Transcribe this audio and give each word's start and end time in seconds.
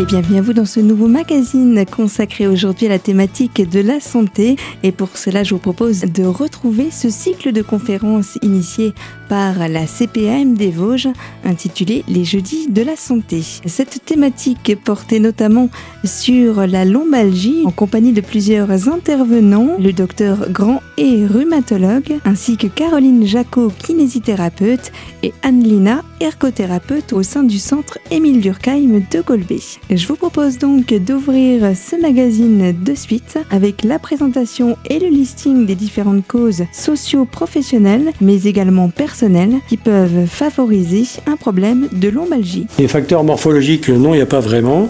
et 0.00 0.06
bienvenue 0.06 0.38
à 0.38 0.42
vous 0.42 0.54
dans 0.54 0.64
ce 0.64 0.80
nouveau 0.80 1.08
magazine 1.08 1.84
consacré 1.84 2.46
aujourd'hui 2.46 2.86
à 2.86 2.88
la 2.88 2.98
thématique 2.98 3.68
de 3.68 3.80
la 3.80 4.00
santé. 4.00 4.56
Et 4.82 4.92
pour 4.92 5.10
cela, 5.14 5.42
je 5.42 5.52
vous 5.52 5.60
propose 5.60 6.00
de 6.00 6.24
retrouver 6.24 6.90
ce 6.90 7.10
cycle 7.10 7.52
de 7.52 7.60
conférences 7.60 8.38
initié 8.40 8.94
par 9.28 9.68
la 9.68 9.86
CPAM 9.86 10.54
des 10.54 10.70
Vosges 10.70 11.08
intitulé 11.44 12.02
Les 12.08 12.24
Jeudis 12.24 12.68
de 12.68 12.82
la 12.82 12.96
Santé. 12.96 13.42
Cette 13.66 14.04
thématique 14.04 14.74
portait 14.84 15.20
notamment 15.20 15.68
sur 16.02 16.66
la 16.66 16.84
lombalgie 16.84 17.62
en 17.66 17.70
compagnie 17.70 18.12
de 18.12 18.22
plusieurs 18.22 18.88
intervenants, 18.88 19.76
le 19.78 19.92
docteur 19.92 20.50
Grand 20.50 20.82
et 20.96 21.26
rhumatologue, 21.26 22.18
ainsi 22.24 22.56
que 22.56 22.66
Caroline 22.66 23.24
Jacot, 23.26 23.70
kinésithérapeute, 23.78 24.90
et 25.22 25.32
Anne-Lina, 25.42 26.02
ergothérapeute 26.20 27.12
au 27.12 27.22
sein 27.22 27.42
du 27.42 27.58
centre 27.58 27.98
Émile 28.10 28.40
Durkheim 28.40 29.02
de 29.10 29.20
Golbet. 29.20 29.60
Je 29.92 30.06
vous 30.06 30.14
propose 30.14 30.56
donc 30.56 30.94
d'ouvrir 30.94 31.72
ce 31.74 32.00
magazine 32.00 32.72
de 32.80 32.94
suite 32.94 33.40
avec 33.50 33.82
la 33.82 33.98
présentation 33.98 34.76
et 34.88 35.00
le 35.00 35.08
listing 35.08 35.66
des 35.66 35.74
différentes 35.74 36.24
causes 36.28 36.62
socio-professionnelles, 36.72 38.12
mais 38.20 38.44
également 38.44 38.88
personnelles, 38.88 39.54
qui 39.68 39.76
peuvent 39.76 40.26
favoriser 40.26 41.06
un 41.26 41.34
problème 41.34 41.88
de 41.90 42.08
lombalgie. 42.08 42.68
Les 42.78 42.86
facteurs 42.86 43.24
morphologiques, 43.24 43.88
non, 43.88 44.14
il 44.14 44.18
n'y 44.18 44.22
a 44.22 44.26
pas 44.26 44.38
vraiment. 44.38 44.88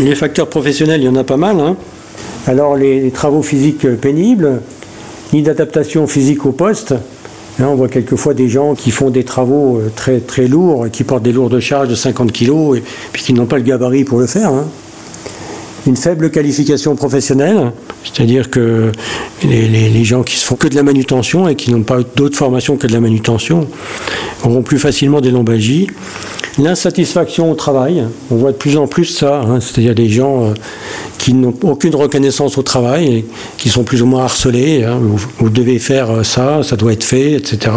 Les 0.00 0.16
facteurs 0.16 0.48
professionnels, 0.48 1.02
il 1.02 1.04
y 1.04 1.08
en 1.08 1.14
a 1.14 1.22
pas 1.22 1.36
mal. 1.36 1.60
Hein. 1.60 1.76
Alors 2.48 2.76
les, 2.76 3.12
travaux 3.12 3.42
physiques 3.42 3.86
pénibles, 4.00 4.60
ni 5.32 5.42
d'adaptation 5.42 6.08
physique 6.08 6.44
au 6.46 6.52
poste, 6.52 6.96
On 7.60 7.74
voit 7.74 7.88
quelquefois 7.88 8.34
des 8.34 8.48
gens 8.48 8.74
qui 8.74 8.90
font 8.90 9.10
des 9.10 9.24
travaux 9.24 9.78
euh, 9.78 9.92
très, 9.94 10.20
très 10.20 10.48
lourds, 10.48 10.86
qui 10.90 11.04
portent 11.04 11.22
des 11.22 11.32
lourdes 11.32 11.60
charges 11.60 11.88
de 11.88 11.94
50 11.94 12.32
kg 12.32 12.76
et 12.76 12.82
puis 13.12 13.22
qui 13.22 13.32
n'ont 13.34 13.46
pas 13.46 13.56
le 13.56 13.62
gabarit 13.62 14.04
pour 14.04 14.18
le 14.18 14.26
faire. 14.26 14.48
Hein. 14.48 14.66
Une 15.86 15.96
faible 15.96 16.30
qualification 16.30 16.94
professionnelle, 16.94 17.72
c'est-à-dire 18.04 18.50
que 18.50 18.92
les, 19.42 19.66
les, 19.66 20.04
gens 20.04 20.22
qui 20.22 20.36
se 20.36 20.44
font 20.44 20.54
que 20.54 20.68
de 20.68 20.76
la 20.76 20.84
manutention 20.84 21.48
et 21.48 21.56
qui 21.56 21.72
n'ont 21.72 21.82
pas 21.82 21.98
d'autre 22.14 22.36
formation 22.36 22.76
que 22.76 22.86
de 22.86 22.92
la 22.92 23.00
manutention 23.00 23.66
auront 24.44 24.62
plus 24.62 24.78
facilement 24.78 25.20
des 25.20 25.32
lombalgies. 25.32 25.88
L'insatisfaction 26.58 27.50
au 27.50 27.54
travail, 27.54 28.04
on 28.30 28.36
voit 28.36 28.52
de 28.52 28.58
plus 28.58 28.76
en 28.76 28.86
plus 28.86 29.06
ça, 29.06 29.40
hein, 29.40 29.58
c'est-à-dire 29.60 29.94
des 29.94 30.10
gens 30.10 30.44
euh, 30.44 30.54
qui 31.16 31.32
n'ont 31.32 31.54
aucune 31.62 31.94
reconnaissance 31.94 32.58
au 32.58 32.62
travail, 32.62 33.24
qui 33.56 33.70
sont 33.70 33.84
plus 33.84 34.02
ou 34.02 34.06
moins 34.06 34.24
harcelés. 34.24 34.84
Hein, 34.84 35.00
vous, 35.38 35.48
devez 35.48 35.78
faire 35.78 36.10
euh, 36.10 36.22
ça, 36.24 36.62
ça 36.62 36.76
doit 36.76 36.92
être 36.92 37.04
fait, 37.04 37.32
etc. 37.32 37.72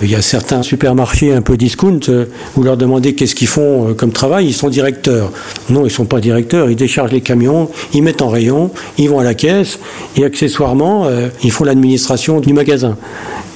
Il 0.00 0.08
y 0.08 0.14
a 0.14 0.22
certains 0.22 0.62
supermarchés 0.62 1.32
un 1.32 1.42
peu 1.42 1.56
discount, 1.56 1.98
euh, 2.08 2.26
vous 2.54 2.62
leur 2.62 2.76
demandez 2.76 3.16
qu'est-ce 3.16 3.34
qu'ils 3.34 3.48
font 3.48 3.92
comme 3.94 4.12
travail, 4.12 4.46
ils 4.46 4.54
sont 4.54 4.68
directeurs. 4.68 5.32
Non, 5.68 5.80
ils 5.80 5.84
ne 5.84 5.88
sont 5.88 6.04
pas 6.04 6.20
directeurs, 6.20 6.70
ils 6.70 6.76
déchargent 6.76 7.10
les 7.10 7.22
camions, 7.22 7.68
ils 7.92 8.04
mettent 8.04 8.22
en 8.22 8.28
rayon, 8.28 8.70
ils 8.98 9.10
vont 9.10 9.18
à 9.18 9.24
la 9.24 9.34
caisse, 9.34 9.80
et 10.16 10.24
accessoirement, 10.24 11.08
ils 11.42 11.50
font 11.50 11.64
l'administration 11.64 12.38
du 12.38 12.52
magasin. 12.52 12.96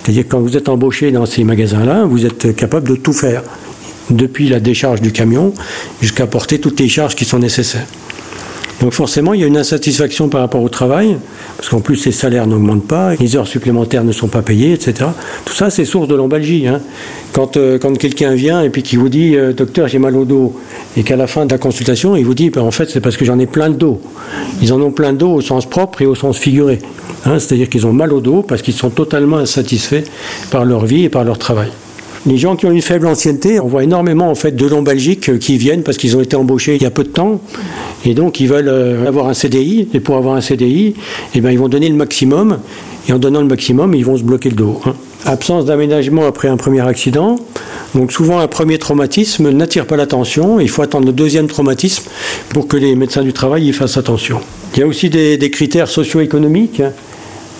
C'est-à-dire 0.02 0.24
quand 0.28 0.40
vous 0.40 0.56
êtes 0.56 0.68
embauché 0.68 1.12
dans 1.12 1.26
ces 1.26 1.44
magasins-là, 1.44 2.02
vous 2.04 2.26
êtes 2.26 2.56
capable 2.56 2.88
de 2.88 2.96
tout 2.96 3.12
faire 3.12 3.42
depuis 4.10 4.48
la 4.48 4.60
décharge 4.60 5.00
du 5.00 5.12
camion 5.12 5.52
jusqu'à 6.00 6.26
porter 6.26 6.58
toutes 6.58 6.80
les 6.80 6.88
charges 6.88 7.14
qui 7.14 7.24
sont 7.24 7.38
nécessaires. 7.38 7.86
Donc 8.82 8.94
forcément, 8.94 9.32
il 9.32 9.40
y 9.40 9.44
a 9.44 9.46
une 9.46 9.56
insatisfaction 9.56 10.28
par 10.28 10.40
rapport 10.40 10.60
au 10.60 10.68
travail, 10.68 11.16
parce 11.56 11.68
qu'en 11.68 11.78
plus, 11.78 12.04
les 12.04 12.10
salaires 12.10 12.48
n'augmentent 12.48 12.88
pas, 12.88 13.14
les 13.14 13.36
heures 13.36 13.46
supplémentaires 13.46 14.02
ne 14.02 14.10
sont 14.10 14.26
pas 14.26 14.42
payées, 14.42 14.72
etc. 14.72 15.08
Tout 15.44 15.52
ça, 15.54 15.70
c'est 15.70 15.84
source 15.84 16.08
de 16.08 16.16
lombalgie. 16.16 16.66
Hein. 16.66 16.80
Quand, 17.32 17.56
euh, 17.56 17.78
quand 17.78 17.96
quelqu'un 17.96 18.34
vient 18.34 18.60
et 18.60 18.70
puis 18.70 18.82
qui 18.82 18.96
vous 18.96 19.08
dit 19.08 19.36
euh, 19.36 19.52
Docteur, 19.52 19.86
j'ai 19.86 20.00
mal 20.00 20.16
au 20.16 20.24
dos», 20.24 20.58
et 20.96 21.04
qu'à 21.04 21.14
la 21.14 21.28
fin 21.28 21.46
de 21.46 21.52
la 21.52 21.58
consultation, 21.58 22.16
il 22.16 22.24
vous 22.24 22.34
dit 22.34 22.50
ben, 22.50 22.62
En 22.62 22.72
fait, 22.72 22.90
c'est 22.90 23.00
parce 23.00 23.16
que 23.16 23.24
j'en 23.24 23.38
ai 23.38 23.46
plein 23.46 23.70
de 23.70 23.76
dos». 23.76 24.00
Ils 24.62 24.72
en 24.72 24.80
ont 24.80 24.90
plein 24.90 25.12
de 25.12 25.18
dos 25.18 25.32
au 25.32 25.40
sens 25.40 25.64
propre 25.64 26.02
et 26.02 26.06
au 26.06 26.16
sens 26.16 26.36
figuré. 26.36 26.80
Hein. 27.24 27.38
C'est-à-dire 27.38 27.68
qu'ils 27.68 27.86
ont 27.86 27.92
mal 27.92 28.12
au 28.12 28.20
dos 28.20 28.42
parce 28.42 28.62
qu'ils 28.62 28.74
sont 28.74 28.90
totalement 28.90 29.36
insatisfaits 29.36 30.04
par 30.50 30.64
leur 30.64 30.86
vie 30.86 31.04
et 31.04 31.08
par 31.08 31.22
leur 31.22 31.38
travail. 31.38 31.70
Les 32.24 32.38
gens 32.38 32.54
qui 32.54 32.66
ont 32.66 32.70
une 32.70 32.82
faible 32.82 33.08
ancienneté, 33.08 33.58
on 33.58 33.66
voit 33.66 33.82
énormément 33.82 34.30
en 34.30 34.36
fait 34.36 34.52
de 34.52 34.66
lombalgiques 34.66 35.28
euh, 35.28 35.38
qui 35.38 35.56
viennent 35.58 35.82
parce 35.82 35.96
qu'ils 35.96 36.16
ont 36.16 36.20
été 36.20 36.36
embauchés 36.36 36.76
il 36.76 36.82
y 36.82 36.86
a 36.86 36.90
peu 36.90 37.02
de 37.02 37.08
temps 37.08 37.40
et 38.04 38.14
donc 38.14 38.38
ils 38.38 38.48
veulent 38.48 38.68
euh, 38.68 39.08
avoir 39.08 39.26
un 39.26 39.34
CDI 39.34 39.88
et 39.92 39.98
pour 39.98 40.16
avoir 40.16 40.36
un 40.36 40.40
CDI, 40.40 40.94
eh 41.34 41.40
ben, 41.40 41.50
ils 41.50 41.58
vont 41.58 41.68
donner 41.68 41.88
le 41.88 41.96
maximum 41.96 42.58
et 43.08 43.12
en 43.12 43.18
donnant 43.18 43.40
le 43.40 43.48
maximum, 43.48 43.94
ils 43.94 44.04
vont 44.04 44.16
se 44.16 44.22
bloquer 44.22 44.50
le 44.50 44.54
dos. 44.54 44.80
Hein. 44.86 44.94
Absence 45.24 45.64
d'aménagement 45.64 46.26
après 46.26 46.48
un 46.48 46.56
premier 46.56 46.86
accident. 46.86 47.36
Donc 47.94 48.12
souvent 48.12 48.38
un 48.38 48.48
premier 48.48 48.78
traumatisme 48.78 49.50
n'attire 49.50 49.86
pas 49.86 49.96
l'attention. 49.96 50.60
Il 50.60 50.68
faut 50.68 50.82
attendre 50.82 51.06
le 51.06 51.12
deuxième 51.12 51.46
traumatisme 51.46 52.04
pour 52.50 52.68
que 52.68 52.76
les 52.76 52.94
médecins 52.94 53.22
du 53.22 53.32
travail 53.32 53.68
y 53.68 53.72
fassent 53.72 53.96
attention. 53.96 54.40
Il 54.74 54.80
y 54.80 54.82
a 54.82 54.86
aussi 54.86 55.10
des, 55.10 55.50
critères 55.50 55.88
socio-économiques. 55.88 56.80
Hein. 56.80 56.92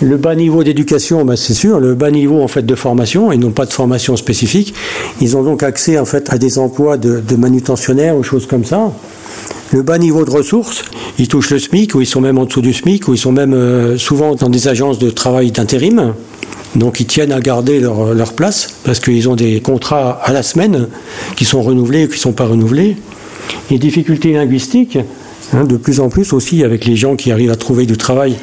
Le 0.01 0.17
bas 0.17 0.35
niveau 0.35 0.63
d'éducation, 0.63 1.23
ben 1.23 1.35
c'est 1.35 1.53
sûr, 1.53 1.79
le 1.79 1.93
bas 1.93 2.11
niveau 2.11 2.41
en 2.41 2.47
fait 2.47 2.65
de 2.65 2.75
formation, 2.75 3.31
ils 3.31 3.39
n'ont 3.39 3.51
pas 3.51 3.65
de 3.65 3.73
formation 3.73 4.17
spécifique. 4.17 4.73
Ils 5.21 5.37
ont 5.37 5.43
donc 5.43 5.63
accès 5.63 5.99
en 5.99 6.05
fait 6.05 6.31
à 6.33 6.37
des 6.37 6.57
emplois 6.57 6.97
de, 6.97 7.35
manutentionnaires 7.35 8.17
ou 8.17 8.23
choses 8.23 8.47
comme 8.47 8.65
ça. 8.65 8.91
Le 9.71 9.81
bas 9.81 9.97
niveau 9.97 10.25
de 10.25 10.31
ressources, 10.31 10.83
ils 11.19 11.27
touchent 11.27 11.51
le 11.51 11.59
SMIC 11.59 11.95
ou 11.95 12.01
ils 12.01 12.07
sont 12.07 12.21
même 12.21 12.37
en 12.37 12.45
dessous 12.45 12.61
du 12.61 12.73
SMIC 12.73 13.07
ou 13.07 13.13
ils 13.13 13.17
sont 13.17 13.31
même 13.31 13.53
euh, 13.53 13.97
souvent 13.97 14.35
dans 14.35 14.49
des 14.49 14.67
agences 14.67 14.99
de 14.99 15.09
travail 15.09 15.51
d'intérim. 15.51 16.13
Donc 16.75 16.99
ils 16.99 17.05
tiennent 17.05 17.31
à 17.31 17.39
garder 17.39 17.79
leur, 17.79 18.13
leur 18.13 18.33
place 18.33 18.75
parce 18.83 18.99
qu'ils 18.99 19.29
ont 19.29 19.35
des 19.35 19.61
contrats 19.61 20.19
à 20.23 20.33
la 20.33 20.43
semaine 20.43 20.87
qui 21.35 21.45
sont 21.45 21.61
renouvelés 21.61 22.05
ou 22.05 22.07
qui 22.07 22.15
ne 22.15 22.19
sont 22.19 22.33
pas 22.33 22.45
renouvelés. 22.45 22.97
Les 23.69 23.77
difficultés 23.77 24.33
linguistiques, 24.33 24.97
Hein, 25.53 25.65
de 25.65 25.77
plus 25.77 25.99
en 25.99 26.09
plus 26.09 26.33
aussi 26.33 26.63
avec 26.63 26.85
les 26.85 26.95
gens 26.95 27.15
qui 27.15 27.31
arrivent 27.31 27.51
à 27.51 27.55
trouver 27.55 27.85
du 27.85 27.95
travail, 27.95 28.35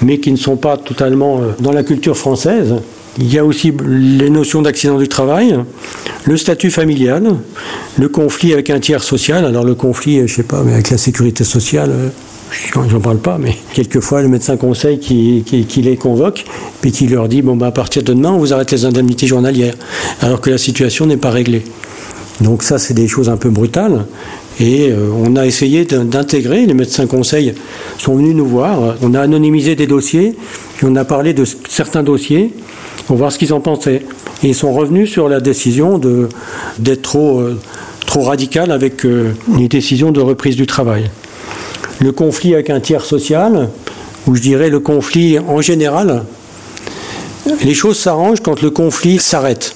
mais 0.00 0.18
qui 0.18 0.32
ne 0.32 0.36
sont 0.36 0.56
pas 0.56 0.76
totalement 0.76 1.40
euh, 1.40 1.50
dans 1.60 1.72
la 1.72 1.82
culture 1.82 2.16
française. 2.16 2.76
Il 3.18 3.32
y 3.32 3.38
a 3.38 3.44
aussi 3.44 3.72
les 3.86 4.30
notions 4.30 4.62
d'accident 4.62 4.98
du 4.98 5.06
travail, 5.06 5.56
le 6.24 6.36
statut 6.36 6.70
familial, 6.70 7.36
le 7.98 8.08
conflit 8.08 8.52
avec 8.54 8.70
un 8.70 8.80
tiers 8.80 9.02
social. 9.02 9.44
Alors 9.44 9.64
le 9.64 9.74
conflit, 9.74 10.20
euh, 10.20 10.26
je 10.26 10.36
sais 10.36 10.42
pas, 10.42 10.62
mais 10.64 10.72
avec 10.72 10.90
la 10.90 10.96
sécurité 10.96 11.44
sociale, 11.44 11.90
euh, 11.92 12.08
j'en 12.88 13.00
parle 13.00 13.18
pas, 13.18 13.36
mais 13.38 13.56
quelquefois 13.74 14.22
le 14.22 14.28
médecin 14.28 14.56
conseil 14.56 14.98
qui, 14.98 15.44
les 15.76 15.96
convoque, 15.96 16.44
puis 16.80 16.92
qui 16.92 17.06
leur 17.08 17.28
dit 17.28 17.42
bon 17.42 17.56
bah 17.56 17.66
à 17.66 17.72
partir 17.72 18.02
de 18.02 18.12
demain 18.14 18.30
on 18.30 18.38
vous 18.38 18.54
arrête 18.54 18.70
les 18.70 18.86
indemnités 18.86 19.26
journalières, 19.26 19.74
alors 20.22 20.40
que 20.40 20.48
la 20.48 20.58
situation 20.58 21.04
n'est 21.04 21.18
pas 21.18 21.30
réglée. 21.30 21.62
Donc 22.40 22.62
ça 22.62 22.78
c'est 22.78 22.94
des 22.94 23.06
choses 23.06 23.28
un 23.28 23.36
peu 23.36 23.50
brutales. 23.50 24.06
Et 24.60 24.90
euh, 24.90 25.10
on 25.12 25.36
a 25.36 25.46
essayé 25.46 25.84
d'intégrer, 25.84 26.64
les 26.66 26.74
médecins 26.74 27.06
conseils 27.06 27.54
sont 27.98 28.16
venus 28.16 28.36
nous 28.36 28.46
voir, 28.46 28.96
on 29.02 29.14
a 29.14 29.20
anonymisé 29.20 29.74
des 29.74 29.86
dossiers, 29.86 30.36
puis 30.76 30.86
on 30.88 30.94
a 30.96 31.04
parlé 31.04 31.34
de 31.34 31.44
certains 31.68 32.02
dossiers 32.02 32.52
pour 33.06 33.16
voir 33.16 33.32
ce 33.32 33.38
qu'ils 33.38 33.52
en 33.52 33.60
pensaient. 33.60 34.02
Et 34.42 34.48
ils 34.48 34.54
sont 34.54 34.72
revenus 34.72 35.10
sur 35.10 35.28
la 35.28 35.40
décision 35.40 35.98
d'être 36.78 37.02
trop, 37.02 37.40
euh, 37.40 37.58
trop 38.06 38.22
radical 38.22 38.70
avec 38.70 39.04
euh, 39.04 39.32
les 39.58 39.68
décisions 39.68 40.12
de 40.12 40.20
reprise 40.20 40.56
du 40.56 40.66
travail. 40.66 41.10
Le 42.00 42.12
conflit 42.12 42.54
avec 42.54 42.70
un 42.70 42.80
tiers 42.80 43.04
social, 43.04 43.70
ou 44.26 44.36
je 44.36 44.40
dirais 44.40 44.70
le 44.70 44.80
conflit 44.80 45.38
en 45.38 45.60
général, 45.60 46.24
les 47.64 47.74
choses 47.74 47.98
s'arrangent 47.98 48.40
quand 48.40 48.62
le 48.62 48.70
conflit 48.70 49.18
s'arrête, 49.18 49.74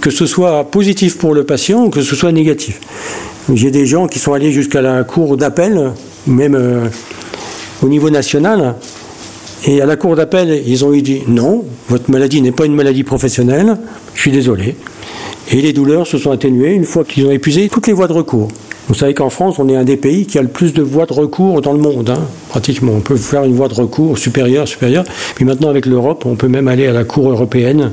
que 0.00 0.10
ce 0.10 0.26
soit 0.26 0.64
positif 0.64 1.16
pour 1.16 1.34
le 1.34 1.44
patient 1.44 1.84
ou 1.84 1.90
que 1.90 2.02
ce 2.02 2.14
soit 2.16 2.32
négatif. 2.32 2.80
J'ai 3.54 3.70
des 3.70 3.86
gens 3.86 4.08
qui 4.08 4.18
sont 4.18 4.32
allés 4.32 4.50
jusqu'à 4.50 4.82
la 4.82 5.04
cour 5.04 5.36
d'appel, 5.36 5.92
même 6.26 6.56
euh, 6.56 6.88
au 7.80 7.88
niveau 7.88 8.10
national, 8.10 8.74
et 9.64 9.80
à 9.80 9.86
la 9.86 9.96
cour 9.96 10.16
d'appel, 10.16 10.62
ils 10.66 10.84
ont 10.84 10.92
eu 10.92 11.00
dit 11.00 11.22
non, 11.28 11.64
votre 11.88 12.10
maladie 12.10 12.42
n'est 12.42 12.52
pas 12.52 12.66
une 12.66 12.74
maladie 12.74 13.04
professionnelle, 13.04 13.76
je 14.14 14.20
suis 14.20 14.32
désolé. 14.32 14.76
Et 15.52 15.60
les 15.62 15.72
douleurs 15.72 16.08
se 16.08 16.18
sont 16.18 16.32
atténuées 16.32 16.74
une 16.74 16.84
fois 16.84 17.04
qu'ils 17.04 17.24
ont 17.26 17.30
épuisé 17.30 17.68
toutes 17.68 17.86
les 17.86 17.92
voies 17.92 18.08
de 18.08 18.14
recours. 18.14 18.48
Vous 18.88 18.94
savez 18.94 19.14
qu'en 19.14 19.30
France, 19.30 19.58
on 19.58 19.68
est 19.68 19.74
un 19.74 19.82
des 19.82 19.96
pays 19.96 20.26
qui 20.26 20.38
a 20.38 20.42
le 20.42 20.48
plus 20.48 20.72
de 20.72 20.80
voies 20.80 21.06
de 21.06 21.12
recours 21.12 21.60
dans 21.60 21.72
le 21.72 21.80
monde. 21.80 22.10
Hein. 22.10 22.20
Pratiquement, 22.50 22.92
on 22.96 23.00
peut 23.00 23.16
faire 23.16 23.42
une 23.42 23.54
voie 23.54 23.66
de 23.66 23.74
recours 23.74 24.16
supérieure, 24.16 24.68
supérieure. 24.68 25.04
Puis 25.34 25.44
maintenant, 25.44 25.70
avec 25.70 25.86
l'Europe, 25.86 26.24
on 26.24 26.36
peut 26.36 26.46
même 26.46 26.68
aller 26.68 26.86
à 26.86 26.92
la 26.92 27.02
Cour 27.02 27.28
européenne 27.30 27.90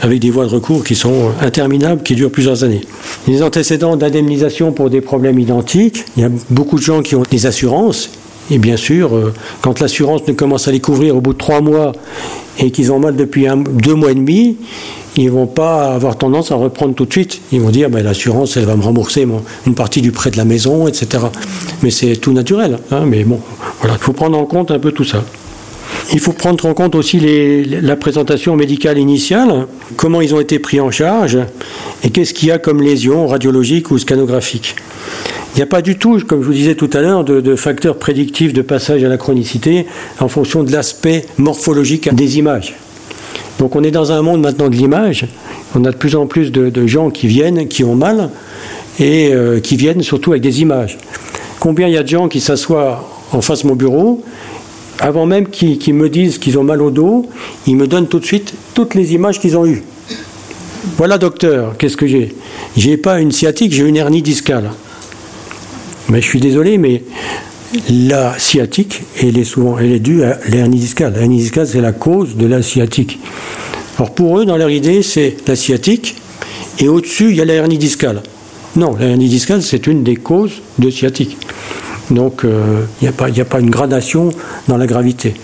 avec 0.00 0.20
des 0.20 0.30
voies 0.30 0.44
de 0.44 0.50
recours 0.50 0.84
qui 0.84 0.94
sont 0.94 1.32
interminables, 1.40 2.04
qui 2.04 2.14
durent 2.14 2.30
plusieurs 2.30 2.62
années. 2.62 2.82
Les 3.26 3.42
antécédents 3.42 3.96
d'indemnisation 3.96 4.70
pour 4.70 4.90
des 4.90 5.00
problèmes 5.00 5.40
identiques, 5.40 6.04
il 6.16 6.22
y 6.22 6.26
a 6.26 6.30
beaucoup 6.50 6.76
de 6.76 6.82
gens 6.82 7.02
qui 7.02 7.16
ont 7.16 7.24
des 7.28 7.46
assurances. 7.46 8.10
Et 8.50 8.58
bien 8.58 8.76
sûr, 8.76 9.14
euh, 9.14 9.34
quand 9.60 9.80
l'assurance 9.80 10.26
ne 10.26 10.32
commence 10.32 10.68
à 10.68 10.72
les 10.72 10.80
couvrir 10.80 11.16
au 11.16 11.20
bout 11.20 11.32
de 11.32 11.38
trois 11.38 11.60
mois 11.60 11.92
et 12.60 12.70
qu'ils 12.70 12.92
ont 12.92 13.00
mal 13.00 13.16
depuis 13.16 13.46
deux 13.72 13.94
mois 13.94 14.12
et 14.12 14.14
demi, 14.14 14.56
ils 15.24 15.30
vont 15.30 15.46
pas 15.46 15.94
avoir 15.94 16.16
tendance 16.16 16.52
à 16.52 16.54
reprendre 16.54 16.94
tout 16.94 17.04
de 17.04 17.12
suite. 17.12 17.40
Ils 17.52 17.60
vont 17.60 17.70
dire, 17.70 17.90
ben, 17.90 18.02
l'assurance, 18.02 18.56
elle 18.56 18.64
va 18.64 18.76
me 18.76 18.82
rembourser 18.82 19.26
une 19.66 19.74
partie 19.74 20.00
du 20.00 20.12
prêt 20.12 20.30
de 20.30 20.36
la 20.36 20.44
maison, 20.44 20.86
etc. 20.86 21.24
Mais 21.82 21.90
c'est 21.90 22.16
tout 22.16 22.32
naturel. 22.32 22.78
Hein. 22.90 23.04
mais 23.06 23.24
bon, 23.24 23.40
voilà, 23.80 23.96
il 24.00 24.02
faut 24.02 24.12
prendre 24.12 24.38
en 24.38 24.44
compte 24.44 24.70
un 24.70 24.78
peu 24.78 24.92
tout 24.92 25.04
ça. 25.04 25.24
Il 26.12 26.20
faut 26.20 26.32
prendre 26.32 26.64
en 26.64 26.72
compte 26.72 26.94
aussi 26.94 27.20
la 27.20 27.96
présentation 27.96 28.56
médicale 28.56 28.98
initiale, 28.98 29.66
comment 29.96 30.20
ils 30.20 30.34
ont 30.34 30.40
été 30.40 30.58
pris 30.58 30.80
en 30.80 30.90
charge 30.90 31.38
et 32.02 32.10
qu'est-ce 32.10 32.32
qu'il 32.32 32.48
y 32.48 32.52
a 32.52 32.58
comme 32.58 32.80
lésion 32.80 33.26
radiologique 33.26 33.90
ou 33.90 33.98
scanographique. 33.98 34.76
Il 35.54 35.56
n'y 35.56 35.62
a 35.62 35.66
pas 35.66 35.82
du 35.82 35.98
tout, 35.98 36.20
comme 36.26 36.40
je 36.42 36.46
vous 36.46 36.52
disais 36.52 36.76
tout 36.76 36.88
à 36.92 37.00
l'heure, 37.00 37.24
de, 37.24 37.40
de 37.40 37.56
facteurs 37.56 37.98
prédictifs 37.98 38.52
de 38.52 38.62
passage 38.62 39.02
à 39.04 39.08
la 39.08 39.18
chronicité 39.18 39.86
en 40.20 40.28
fonction 40.28 40.62
de 40.62 40.72
l'aspect 40.72 41.26
morphologique 41.36 42.14
des 42.14 42.38
images. 42.38 42.76
Donc 43.58 43.74
on 43.76 43.82
est 43.82 43.90
dans 43.90 44.12
un 44.12 44.22
monde 44.22 44.40
maintenant 44.40 44.68
de 44.68 44.76
l'image. 44.76 45.26
On 45.74 45.84
a 45.84 45.90
de 45.90 45.96
plus 45.96 46.14
en 46.16 46.26
plus 46.26 46.52
de, 46.52 46.86
gens 46.86 47.10
qui 47.10 47.26
viennent, 47.26 47.68
qui 47.68 47.84
ont 47.84 47.94
mal, 47.94 48.30
et 48.98 49.32
euh, 49.32 49.60
qui 49.60 49.76
viennent 49.76 50.02
surtout 50.02 50.32
avec 50.32 50.42
des 50.42 50.60
images. 50.60 50.98
Combien 51.60 51.88
il 51.88 51.94
y 51.94 51.96
a 51.96 52.02
de 52.02 52.08
gens 52.08 52.28
qui 52.28 52.40
s'assoient 52.40 53.08
en 53.32 53.40
face 53.40 53.62
de 53.62 53.68
mon 53.68 53.74
bureau, 53.74 54.22
avant 55.00 55.26
même 55.26 55.48
qu'ils 55.48 55.94
me 55.94 56.08
disent 56.08 56.38
qu'ils 56.38 56.58
ont 56.58 56.64
mal 56.64 56.82
au 56.82 56.90
dos, 56.90 57.26
ils 57.66 57.76
me 57.76 57.86
donnent 57.86 58.08
tout 58.08 58.20
de 58.20 58.24
suite 58.24 58.54
toutes 58.74 58.94
les 58.94 59.14
images 59.14 59.40
qu'ils 59.40 59.56
ont 59.56 59.66
eues. 59.66 59.82
Voilà 60.96 61.18
docteur, 61.18 61.76
qu'est-ce 61.76 61.96
que 61.96 62.06
j'ai? 62.06 62.34
J'ai 62.76 62.96
pas 62.96 63.20
une 63.20 63.32
sciatique, 63.32 63.72
j'ai 63.72 63.84
une 63.84 63.96
hernie 63.96 64.22
discale. 64.22 64.70
Mais 66.08 66.22
je 66.22 66.26
suis 66.26 66.40
désolé, 66.40 66.78
mais 66.78 67.02
la 67.90 68.38
sciatique, 68.38 69.02
elle 69.20 69.38
est 69.38 69.44
souvent 69.44 69.78
elle 69.78 69.92
est 69.92 69.98
due 69.98 70.22
à 70.22 70.38
l'hernie 70.48 70.78
discale. 70.78 71.14
L'hernie 71.14 71.38
discale, 71.38 71.66
c'est 71.66 71.80
la 71.80 71.92
cause 71.92 72.36
de 72.36 72.46
la 72.46 72.62
sciatique. 72.62 73.18
Alors 73.98 74.12
pour 74.12 74.38
eux, 74.38 74.44
dans 74.44 74.56
leur 74.56 74.70
idée, 74.70 75.02
c'est 75.02 75.36
la 75.46 75.56
sciatique, 75.56 76.16
et 76.78 76.88
au-dessus, 76.88 77.30
il 77.30 77.36
y 77.36 77.40
a 77.40 77.44
la 77.44 77.54
hernie 77.54 77.78
discale. 77.78 78.22
Non, 78.76 78.94
la 78.98 79.06
hernie 79.06 79.28
discale, 79.28 79.62
c'est 79.62 79.86
une 79.86 80.04
des 80.04 80.16
causes 80.16 80.62
de 80.78 80.90
sciatique. 80.90 81.36
Donc 82.10 82.44
euh, 82.44 82.84
il 83.00 83.04
n'y 83.04 83.08
a, 83.08 83.42
a, 83.42 83.44
pas 83.44 83.60
une 83.60 83.70
gradation 83.70 84.30
dans 84.68 84.76
la 84.76 84.86
gravité. 84.86 85.34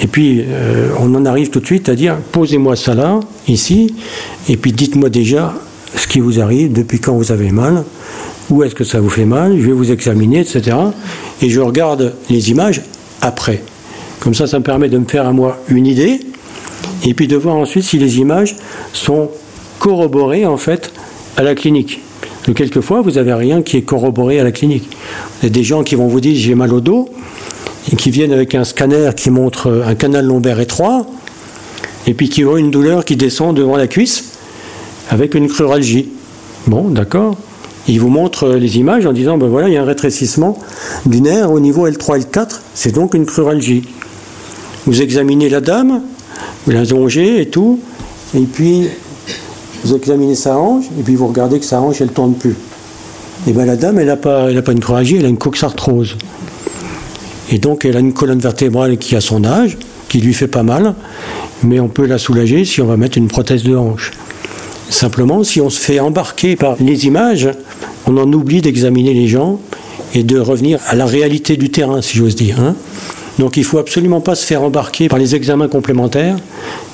Et 0.00 0.06
puis, 0.06 0.44
euh, 0.46 0.90
on 1.00 1.14
en 1.14 1.24
arrive 1.26 1.50
tout 1.50 1.60
de 1.60 1.66
suite 1.66 1.88
à 1.88 1.94
dire, 1.94 2.16
posez-moi 2.30 2.76
ça 2.76 2.94
là, 2.94 3.20
ici, 3.48 3.94
et 4.48 4.56
puis 4.56 4.72
dites-moi 4.72 5.08
déjà 5.08 5.54
ce 5.96 6.06
qui 6.06 6.20
vous 6.20 6.40
arrive, 6.40 6.72
depuis 6.72 7.00
quand 7.00 7.14
vous 7.14 7.32
avez 7.32 7.50
mal, 7.50 7.84
où 8.50 8.62
est-ce 8.62 8.74
que 8.74 8.84
ça 8.84 9.00
vous 9.00 9.10
fait 9.10 9.24
mal, 9.24 9.58
je 9.58 9.66
vais 9.66 9.72
vous 9.72 9.92
examiner, 9.92 10.40
etc. 10.40 10.76
Et 11.42 11.50
je 11.50 11.60
regarde 11.60 12.14
les 12.30 12.50
images 12.50 12.82
après. 13.20 13.62
Comme 14.20 14.34
ça, 14.34 14.46
ça 14.46 14.58
me 14.58 14.64
permet 14.64 14.88
de 14.88 14.98
me 14.98 15.04
faire 15.04 15.26
à 15.26 15.32
moi 15.32 15.58
une 15.68 15.86
idée, 15.86 16.20
et 17.04 17.14
puis 17.14 17.28
de 17.28 17.36
voir 17.36 17.56
ensuite 17.56 17.84
si 17.84 17.98
les 17.98 18.18
images 18.18 18.56
sont 18.92 19.30
corroborées 19.78 20.46
en 20.46 20.56
fait 20.56 20.92
à 21.36 21.42
la 21.42 21.54
clinique. 21.54 22.00
Donc, 22.46 22.56
quelquefois, 22.56 23.02
vous 23.02 23.12
n'avez 23.12 23.34
rien 23.34 23.62
qui 23.62 23.76
est 23.76 23.82
corroboré 23.82 24.40
à 24.40 24.44
la 24.44 24.52
clinique. 24.52 24.88
Il 25.42 25.46
y 25.46 25.48
a 25.48 25.50
des 25.50 25.62
gens 25.62 25.82
qui 25.82 25.94
vont 25.94 26.08
vous 26.08 26.20
dire 26.20 26.34
j'ai 26.36 26.54
mal 26.54 26.72
au 26.72 26.80
dos, 26.80 27.08
et 27.92 27.96
qui 27.96 28.10
viennent 28.10 28.32
avec 28.32 28.54
un 28.54 28.64
scanner 28.64 29.10
qui 29.16 29.30
montre 29.30 29.82
un 29.86 29.94
canal 29.94 30.24
lombaire 30.24 30.58
étroit, 30.60 31.06
et 32.06 32.14
puis 32.14 32.28
qui 32.28 32.44
ont 32.44 32.56
une 32.56 32.70
douleur 32.70 33.04
qui 33.04 33.16
descend 33.16 33.54
devant 33.54 33.76
la 33.76 33.86
cuisse 33.86 34.32
avec 35.10 35.34
une 35.34 35.48
cruralgie. 35.48 36.08
Bon, 36.66 36.88
d'accord. 36.88 37.36
Il 37.88 38.00
vous 38.00 38.10
montre 38.10 38.50
les 38.50 38.76
images 38.76 39.06
en 39.06 39.14
disant 39.14 39.38
ben 39.38 39.48
voilà, 39.48 39.68
il 39.68 39.74
y 39.74 39.76
a 39.78 39.82
un 39.82 39.86
rétrécissement 39.86 40.58
du 41.06 41.22
nerf 41.22 41.50
au 41.50 41.58
niveau 41.58 41.88
L3 41.88 42.20
L4, 42.20 42.60
c'est 42.74 42.94
donc 42.94 43.14
une 43.14 43.24
cruralgie. 43.24 43.82
Vous 44.84 45.00
examinez 45.00 45.48
la 45.48 45.62
dame, 45.62 46.02
vous 46.66 46.72
la 46.72 46.84
longez 46.84 47.40
et 47.40 47.46
tout, 47.46 47.80
et 48.36 48.42
puis 48.42 48.88
vous 49.84 49.94
examinez 49.94 50.34
sa 50.34 50.58
hanche, 50.58 50.84
et 50.98 51.02
puis 51.02 51.14
vous 51.14 51.28
regardez 51.28 51.58
que 51.58 51.64
sa 51.64 51.80
hanche, 51.80 52.02
elle 52.02 52.08
ne 52.08 52.12
tourne 52.12 52.34
plus. 52.34 52.56
Et 53.46 53.52
bien 53.52 53.64
la 53.64 53.76
dame, 53.76 53.98
elle 53.98 54.08
n'a 54.08 54.16
pas, 54.16 54.48
pas 54.62 54.72
une 54.72 54.80
cruralgie, 54.80 55.16
elle 55.16 55.24
a 55.24 55.28
une 55.28 55.38
coxarthrose. 55.38 56.16
Et 57.50 57.58
donc 57.58 57.86
elle 57.86 57.96
a 57.96 58.00
une 58.00 58.12
colonne 58.12 58.40
vertébrale 58.40 58.98
qui 58.98 59.16
a 59.16 59.22
son 59.22 59.44
âge, 59.44 59.78
qui 60.10 60.20
lui 60.20 60.34
fait 60.34 60.48
pas 60.48 60.62
mal, 60.62 60.94
mais 61.62 61.80
on 61.80 61.88
peut 61.88 62.06
la 62.06 62.18
soulager 62.18 62.66
si 62.66 62.82
on 62.82 62.86
va 62.86 62.98
mettre 62.98 63.16
une 63.16 63.28
prothèse 63.28 63.62
de 63.62 63.74
hanche. 63.74 64.12
Simplement, 64.90 65.44
si 65.44 65.60
on 65.60 65.70
se 65.70 65.78
fait 65.78 66.00
embarquer 66.00 66.56
par 66.56 66.76
les 66.80 67.06
images, 67.06 67.48
on 68.06 68.16
en 68.16 68.32
oublie 68.32 68.60
d'examiner 68.60 69.12
les 69.12 69.28
gens 69.28 69.60
et 70.14 70.22
de 70.22 70.38
revenir 70.38 70.80
à 70.86 70.94
la 70.94 71.06
réalité 71.06 71.56
du 71.56 71.70
terrain, 71.70 72.00
si 72.00 72.16
j'ose 72.16 72.34
dire. 72.34 72.58
Hein. 72.60 72.74
Donc 73.38 73.56
il 73.56 73.60
ne 73.60 73.66
faut 73.66 73.78
absolument 73.78 74.20
pas 74.20 74.34
se 74.34 74.46
faire 74.46 74.62
embarquer 74.62 75.08
par 75.08 75.18
les 75.18 75.34
examens 75.34 75.68
complémentaires 75.68 76.36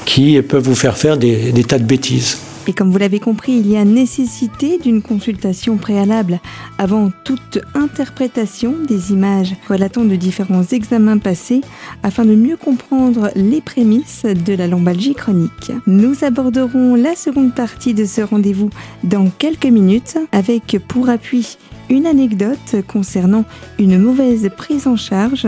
qui 0.05 0.41
peuvent 0.43 0.64
vous 0.64 0.75
faire 0.75 0.99
faire 0.99 1.17
des 1.17 1.64
tas 1.67 1.79
de 1.79 1.85
bêtises. 1.85 2.38
Et 2.66 2.72
comme 2.72 2.90
vous 2.90 2.99
l'avez 2.99 3.20
compris, 3.20 3.52
il 3.52 3.70
y 3.70 3.76
a 3.76 3.84
nécessité 3.84 4.78
d'une 4.78 5.02
consultation 5.02 5.76
préalable 5.76 6.40
avant 6.78 7.11
toute 7.25 7.58
interprétation 7.75 8.75
des 8.88 9.12
images 9.12 9.55
relatant 9.69 10.05
de 10.05 10.16
différents 10.16 10.64
examens 10.64 11.19
passés 11.19 11.61
afin 12.02 12.25
de 12.25 12.34
mieux 12.34 12.56
comprendre 12.56 13.31
les 13.37 13.61
prémices 13.61 14.25
de 14.25 14.55
la 14.55 14.66
lombalgie 14.66 15.14
chronique. 15.14 15.72
Nous 15.87 16.25
aborderons 16.25 16.94
la 16.94 17.14
seconde 17.16 17.55
partie 17.55 17.93
de 17.93 18.06
ce 18.06 18.22
rendez-vous 18.22 18.70
dans 19.02 19.28
quelques 19.28 19.67
minutes 19.67 20.17
avec 20.32 20.78
pour 20.88 21.10
appui 21.10 21.58
une 21.90 22.06
anecdote 22.06 22.76
concernant 22.88 23.44
une 23.78 23.99
mauvaise 23.99 24.50
prise 24.56 24.87
en 24.87 24.96
charge 24.96 25.46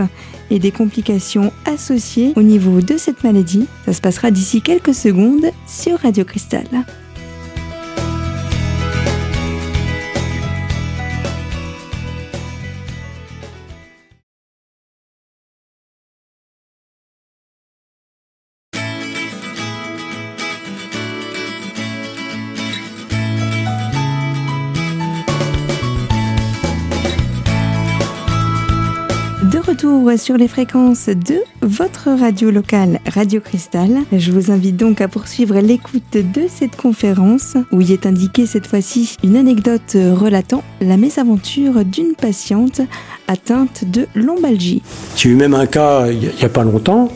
et 0.51 0.59
des 0.59 0.71
complications 0.71 1.51
associées 1.65 2.33
au 2.35 2.43
niveau 2.43 2.79
de 2.79 2.95
cette 2.95 3.23
maladie. 3.23 3.65
Ça 3.85 3.93
se 3.93 4.01
passera 4.01 4.29
d'ici 4.29 4.61
quelques 4.61 4.93
secondes 4.93 5.47
sur 5.65 5.99
Radio 5.99 6.23
Cristal. 6.23 6.67
Sur 30.17 30.37
les 30.37 30.47
fréquences 30.47 31.07
de 31.07 31.35
votre 31.61 32.09
radio 32.09 32.49
locale 32.49 32.99
Radio 33.13 33.39
Cristal. 33.39 33.99
Je 34.11 34.31
vous 34.31 34.51
invite 34.51 34.75
donc 34.75 35.01
à 35.01 35.07
poursuivre 35.07 35.59
l'écoute 35.59 36.13
de 36.13 36.43
cette 36.49 36.75
conférence 36.75 37.55
où 37.71 37.81
il 37.81 37.91
est 37.91 38.05
indiqué 38.05 38.45
cette 38.45 38.67
fois-ci 38.67 39.15
une 39.23 39.35
anecdote 39.35 39.95
relatant 39.95 40.63
la 40.81 40.97
mésaventure 40.97 41.85
d'une 41.85 42.13
patiente 42.15 42.81
atteinte 43.27 43.83
de 43.85 44.07
lombalgie. 44.15 44.81
J'ai 45.15 45.29
eu 45.29 45.35
même 45.35 45.53
un 45.53 45.65
cas 45.65 46.07
il 46.07 46.19
n'y 46.19 46.43
a 46.43 46.49
pas 46.49 46.63
longtemps 46.63 47.09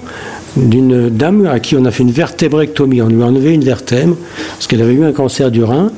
d'une 0.55 1.09
dame 1.09 1.45
à 1.45 1.59
qui 1.59 1.75
on 1.75 1.85
a 1.85 1.91
fait 1.91 2.03
une 2.03 2.11
vertébrectomie. 2.11 3.01
On 3.01 3.07
lui 3.07 3.21
a 3.21 3.25
enlevé 3.25 3.53
une 3.53 3.63
vertèbre 3.63 4.15
parce 4.53 4.67
qu'elle 4.67 4.81
avait 4.81 4.93
eu 4.93 5.03
un 5.03 5.13
cancer 5.13 5.51
du 5.51 5.63
rein. 5.63 5.91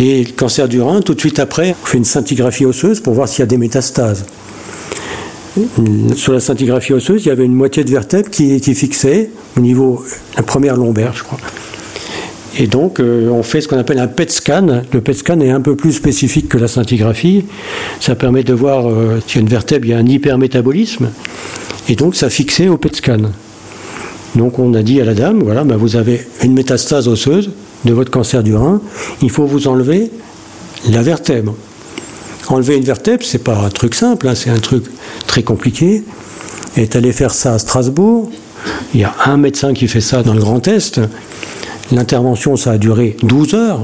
Et 0.00 0.24
le 0.24 0.32
cancer 0.32 0.68
du 0.68 0.80
rein, 0.80 1.00
tout 1.00 1.14
de 1.14 1.20
suite 1.20 1.38
après, 1.38 1.74
on 1.82 1.86
fait 1.86 1.98
une 1.98 2.04
scintigraphie 2.04 2.64
osseuse 2.64 3.00
pour 3.00 3.14
voir 3.14 3.28
s'il 3.28 3.40
y 3.40 3.42
a 3.42 3.46
des 3.46 3.58
métastases. 3.58 4.24
Sur 6.14 6.32
la 6.32 6.40
scintigraphie 6.40 6.92
osseuse, 6.92 7.24
il 7.24 7.28
y 7.28 7.30
avait 7.30 7.44
une 7.44 7.54
moitié 7.54 7.84
de 7.84 7.90
vertèbre 7.90 8.30
qui, 8.30 8.60
qui 8.60 8.74
fixait 8.74 9.30
au 9.56 9.60
niveau, 9.60 10.04
la 10.36 10.42
première 10.42 10.76
lombaire, 10.76 11.12
je 11.14 11.24
crois. 11.24 11.38
Et 12.58 12.66
donc, 12.66 12.98
euh, 12.98 13.28
on 13.30 13.44
fait 13.44 13.60
ce 13.60 13.68
qu'on 13.68 13.78
appelle 13.78 14.00
un 14.00 14.08
PET 14.08 14.30
scan. 14.32 14.82
Le 14.92 15.00
PET 15.00 15.14
scan 15.14 15.40
est 15.40 15.50
un 15.50 15.60
peu 15.60 15.76
plus 15.76 15.92
spécifique 15.92 16.48
que 16.48 16.58
la 16.58 16.66
scintigraphie. 16.66 17.44
Ça 18.00 18.16
permet 18.16 18.42
de 18.42 18.52
voir 18.52 18.88
euh, 18.88 19.20
a 19.20 19.38
une 19.38 19.46
vertèbre, 19.46 19.86
il 19.86 19.90
y 19.90 19.94
a 19.94 19.98
un 19.98 20.06
hypermétabolisme. 20.06 21.10
Et 21.88 21.94
donc, 21.94 22.16
ça 22.16 22.30
fixait 22.30 22.68
au 22.68 22.76
PET 22.76 22.96
scan. 22.96 23.18
Donc, 24.34 24.58
on 24.58 24.74
a 24.74 24.82
dit 24.82 25.00
à 25.00 25.04
la 25.04 25.14
dame, 25.14 25.40
voilà, 25.42 25.62
ben, 25.62 25.76
vous 25.76 25.96
avez 25.96 26.26
une 26.42 26.52
métastase 26.52 27.06
osseuse 27.06 27.50
de 27.84 27.92
votre 27.92 28.10
cancer 28.10 28.42
du 28.42 28.56
rein. 28.56 28.80
Il 29.22 29.30
faut 29.30 29.46
vous 29.46 29.68
enlever 29.68 30.10
la 30.90 31.02
vertèbre. 31.02 31.54
Enlever 32.48 32.76
une 32.76 32.84
vertèbre, 32.84 33.22
c'est 33.24 33.44
pas 33.44 33.58
un 33.58 33.68
truc 33.68 33.94
simple, 33.94 34.26
hein, 34.26 34.34
c'est 34.34 34.48
un 34.48 34.58
truc 34.58 34.84
très 35.26 35.42
compliqué. 35.42 36.02
Est 36.76 36.96
allée 36.96 37.12
faire 37.12 37.32
ça 37.32 37.54
à 37.54 37.58
Strasbourg. 37.58 38.30
Il 38.94 39.00
y 39.00 39.04
a 39.04 39.14
un 39.26 39.36
médecin 39.36 39.74
qui 39.74 39.86
fait 39.86 40.00
ça 40.00 40.22
dans 40.22 40.32
le 40.32 40.40
Grand 40.40 40.66
Est. 40.66 41.00
L'intervention, 41.92 42.56
ça 42.56 42.72
a 42.72 42.78
duré 42.78 43.16
12 43.22 43.54
heures 43.54 43.80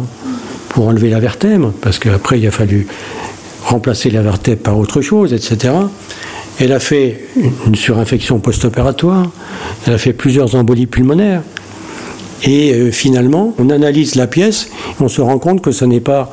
pour 0.71 0.88
enlever 0.88 1.11
la 1.11 1.21
vertèbre, 1.21 1.73
parce 1.83 1.99
qu'après, 1.99 2.40
il 2.40 2.47
a 2.47 2.50
fallu 2.50 2.87
remplacer 3.64 4.11
la 4.11 4.23
vertèbre 4.23 4.62
par 4.62 4.78
autre 4.78 5.02
chose, 5.02 5.33
etc. 5.33 5.75
Elle 6.59 6.73
a 6.73 6.80
fait 6.80 7.26
une 7.66 7.75
surinfection 7.75 8.38
post-opératoire, 8.38 9.30
elle 9.87 9.94
a 9.94 9.99
fait 9.99 10.12
plusieurs 10.12 10.54
embolies 10.54 10.87
pulmonaires. 10.87 11.42
Et 12.44 12.73
euh, 12.73 12.90
finalement, 12.90 13.54
on 13.59 13.71
analyse 13.71 14.16
la 14.16 14.26
pièce, 14.26 14.68
on 15.00 15.09
se 15.09 15.21
rend 15.21 15.38
compte 15.38 15.62
que 15.62 15.73
ce 15.73 15.85
n'est 15.85 16.00
pas 16.00 16.30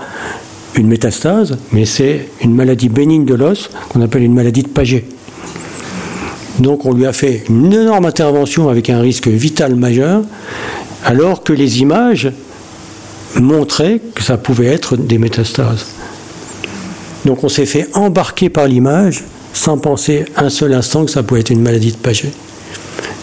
une 0.76 0.88
métastase, 0.88 1.58
mais 1.72 1.86
c'est 1.86 2.30
une 2.42 2.54
maladie 2.54 2.90
bénigne 2.90 3.26
de 3.26 3.34
l'os 3.34 3.70
qu'on 3.90 4.02
appelle 4.02 4.24
une 4.24 4.34
maladie 4.34 4.64
de 4.64 4.68
Paget. 4.68 5.06
Donc 6.60 6.86
on 6.86 6.94
lui 6.94 7.06
a 7.06 7.14
fait 7.14 7.44
une 7.50 7.74
énorme 7.74 8.06
intervention 8.06 8.70
avec 8.70 8.90
un 8.90 9.00
risque 9.00 9.28
vital 9.28 9.76
majeur, 9.76 10.22
alors 11.06 11.44
que 11.44 11.54
les 11.54 11.82
images 11.82 12.32
montraient 13.40 14.02
que 14.14 14.24
ça 14.24 14.38
pouvait 14.38 14.68
être 14.68 14.98
des 14.98 15.18
métastases. 15.18 15.88
Donc 17.26 17.44
on 17.44 17.50
s'est 17.50 17.66
fait 17.66 17.88
embarquer 17.94 18.50
par 18.50 18.68
l'image 18.68 19.24
sans 19.54 19.78
penser 19.78 20.26
un 20.38 20.50
seul 20.50 20.74
instant 20.74 21.06
que 21.06 21.12
ça 21.12 21.24
pouvait 21.24 21.42
être 21.42 21.50
une 21.50 21.62
maladie 21.62 21.92
de 21.92 21.98
Paget. 21.98 22.32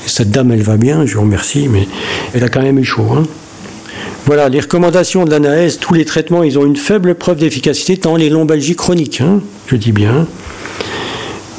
cette 0.06 0.30
dame, 0.30 0.52
elle 0.52 0.62
va 0.62 0.76
bien, 0.76 1.06
je 1.06 1.14
vous 1.14 1.22
remercie, 1.22 1.68
mais 1.68 1.86
elle 2.34 2.44
a 2.44 2.48
quand 2.48 2.62
même 2.62 2.78
eu 2.78 2.84
chaud. 2.84 3.06
Hein 3.12 3.24
Voilà, 4.28 4.50
les 4.50 4.60
recommandations 4.60 5.24
de 5.24 5.30
l'ANAES, 5.30 5.78
tous 5.80 5.94
les 5.94 6.04
traitements, 6.04 6.42
ils 6.42 6.58
ont 6.58 6.66
une 6.66 6.76
faible 6.76 7.14
preuve 7.14 7.38
d'efficacité 7.38 7.96
dans 7.96 8.14
les 8.14 8.28
lombalgies 8.28 8.76
chroniques, 8.76 9.22
hein, 9.22 9.40
je 9.68 9.76
dis 9.76 9.90
bien. 9.90 10.26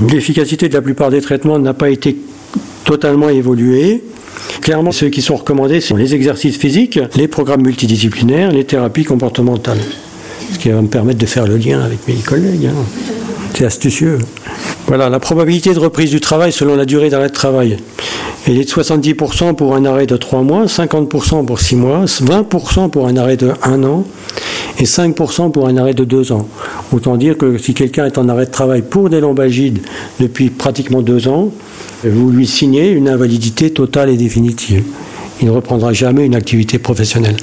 L'efficacité 0.08 0.70
de 0.70 0.76
la 0.76 0.84
plupart 0.84 1.10
des 1.10 1.20
traitements 1.20 1.58
n'a 1.58 1.74
pas 1.74 1.90
été 1.90 2.16
totalement 2.84 3.30
évoluée. 3.30 4.04
Clairement, 4.62 4.92
ceux 4.92 5.10
qui 5.10 5.24
sont 5.24 5.38
recommandés 5.38 5.82
sont 5.82 5.96
les 5.96 6.14
exercices 6.14 6.58
physiques, 6.58 7.00
les 7.16 7.28
programmes 7.28 7.64
multidisciplinaires, 7.64 8.52
les 8.52 8.66
thérapies 8.66 9.04
comportementales. 9.04 9.82
Ce 10.54 10.60
qui 10.60 10.70
va 10.70 10.80
me 10.80 10.90
permettre 10.90 11.18
de 11.18 11.26
faire 11.26 11.48
le 11.48 11.58
lien 11.58 11.82
avec 11.82 12.08
mes 12.08 12.14
collègues. 12.18 12.68
Hein. 12.68 12.86
C'est 13.56 13.66
astucieux. 13.66 14.20
Voilà, 14.86 15.10
la 15.10 15.20
probabilité 15.20 15.74
de 15.74 15.80
reprise 15.80 16.12
du 16.12 16.22
travail 16.22 16.52
selon 16.52 16.76
la 16.76 16.86
durée 16.86 17.10
d'arrêt 17.10 17.30
de 17.30 17.34
travail. 17.34 17.78
Elle 18.48 18.58
est 18.58 18.64
de 18.64 18.70
70% 18.70 19.56
pour 19.56 19.76
un 19.76 19.86
arrêt 19.86 20.06
de 20.06 20.18
3 20.18 20.42
mois, 20.42 20.66
50% 20.66 21.46
pour 21.46 21.60
6 21.60 21.76
mois, 21.76 22.06
20% 22.06 22.90
pour 22.90 23.08
un 23.08 23.18
arrêt 23.18 23.38
de 23.38 23.52
1 23.62 23.84
an 23.84 24.06
et 24.80 24.86
5% 24.86 25.52
pour 25.52 25.68
un 25.68 25.78
arrêt 25.78 25.94
de 25.94 26.06
2 26.06 26.32
ans. 26.32 26.48
Autant 26.92 27.18
dire 27.18 27.38
que 27.38 27.58
si 27.58 27.74
quelqu'un 27.74 28.06
est 28.06 28.18
en 28.18 28.30
arrêt 28.30 28.46
de 28.46 28.52
travail 28.52 28.82
pour 28.82 29.10
des 29.10 29.20
lombalgides 29.20 29.80
depuis 30.20 30.50
pratiquement 30.50 31.02
2 31.02 31.28
ans, 31.28 31.52
vous 32.04 32.32
lui 32.32 32.48
signez 32.48 32.90
une 32.90 33.10
invalidité 33.10 33.72
totale 33.72 34.10
et 34.10 34.18
définitive. 34.18 34.84
Il 35.42 35.48
ne 35.48 35.52
reprendra 35.52 35.94
jamais 35.94 36.26
une 36.26 36.36
activité 36.36 36.80
professionnelle. 36.80 37.38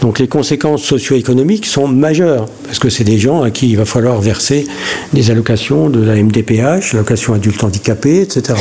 Donc 0.00 0.18
les 0.18 0.28
conséquences 0.28 0.82
socio-économiques 0.82 1.66
sont 1.66 1.88
majeures, 1.88 2.46
parce 2.64 2.78
que 2.78 2.88
c'est 2.88 3.04
des 3.04 3.18
gens 3.18 3.42
à 3.42 3.50
qui 3.50 3.70
il 3.70 3.76
va 3.76 3.84
falloir 3.84 4.20
verser 4.20 4.66
des 5.12 5.30
allocations 5.30 5.90
de 5.90 6.02
la 6.02 6.14
MDPH, 6.14 6.92
l'allocation 6.92 7.34
adulte 7.34 7.62
handicapé, 7.62 8.20
etc. 8.20 8.54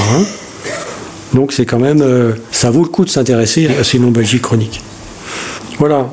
Donc 1.34 1.52
c'est 1.52 1.66
quand 1.66 1.80
même, 1.80 2.02
euh, 2.02 2.34
ça 2.52 2.70
vaut 2.70 2.84
le 2.84 2.90
coup 2.90 3.06
de 3.06 3.10
s'intéresser 3.10 3.68
à 3.80 3.84
ces 3.84 3.98
lombalgies 3.98 4.40
chroniques. 4.40 4.82
Voilà. 5.80 6.10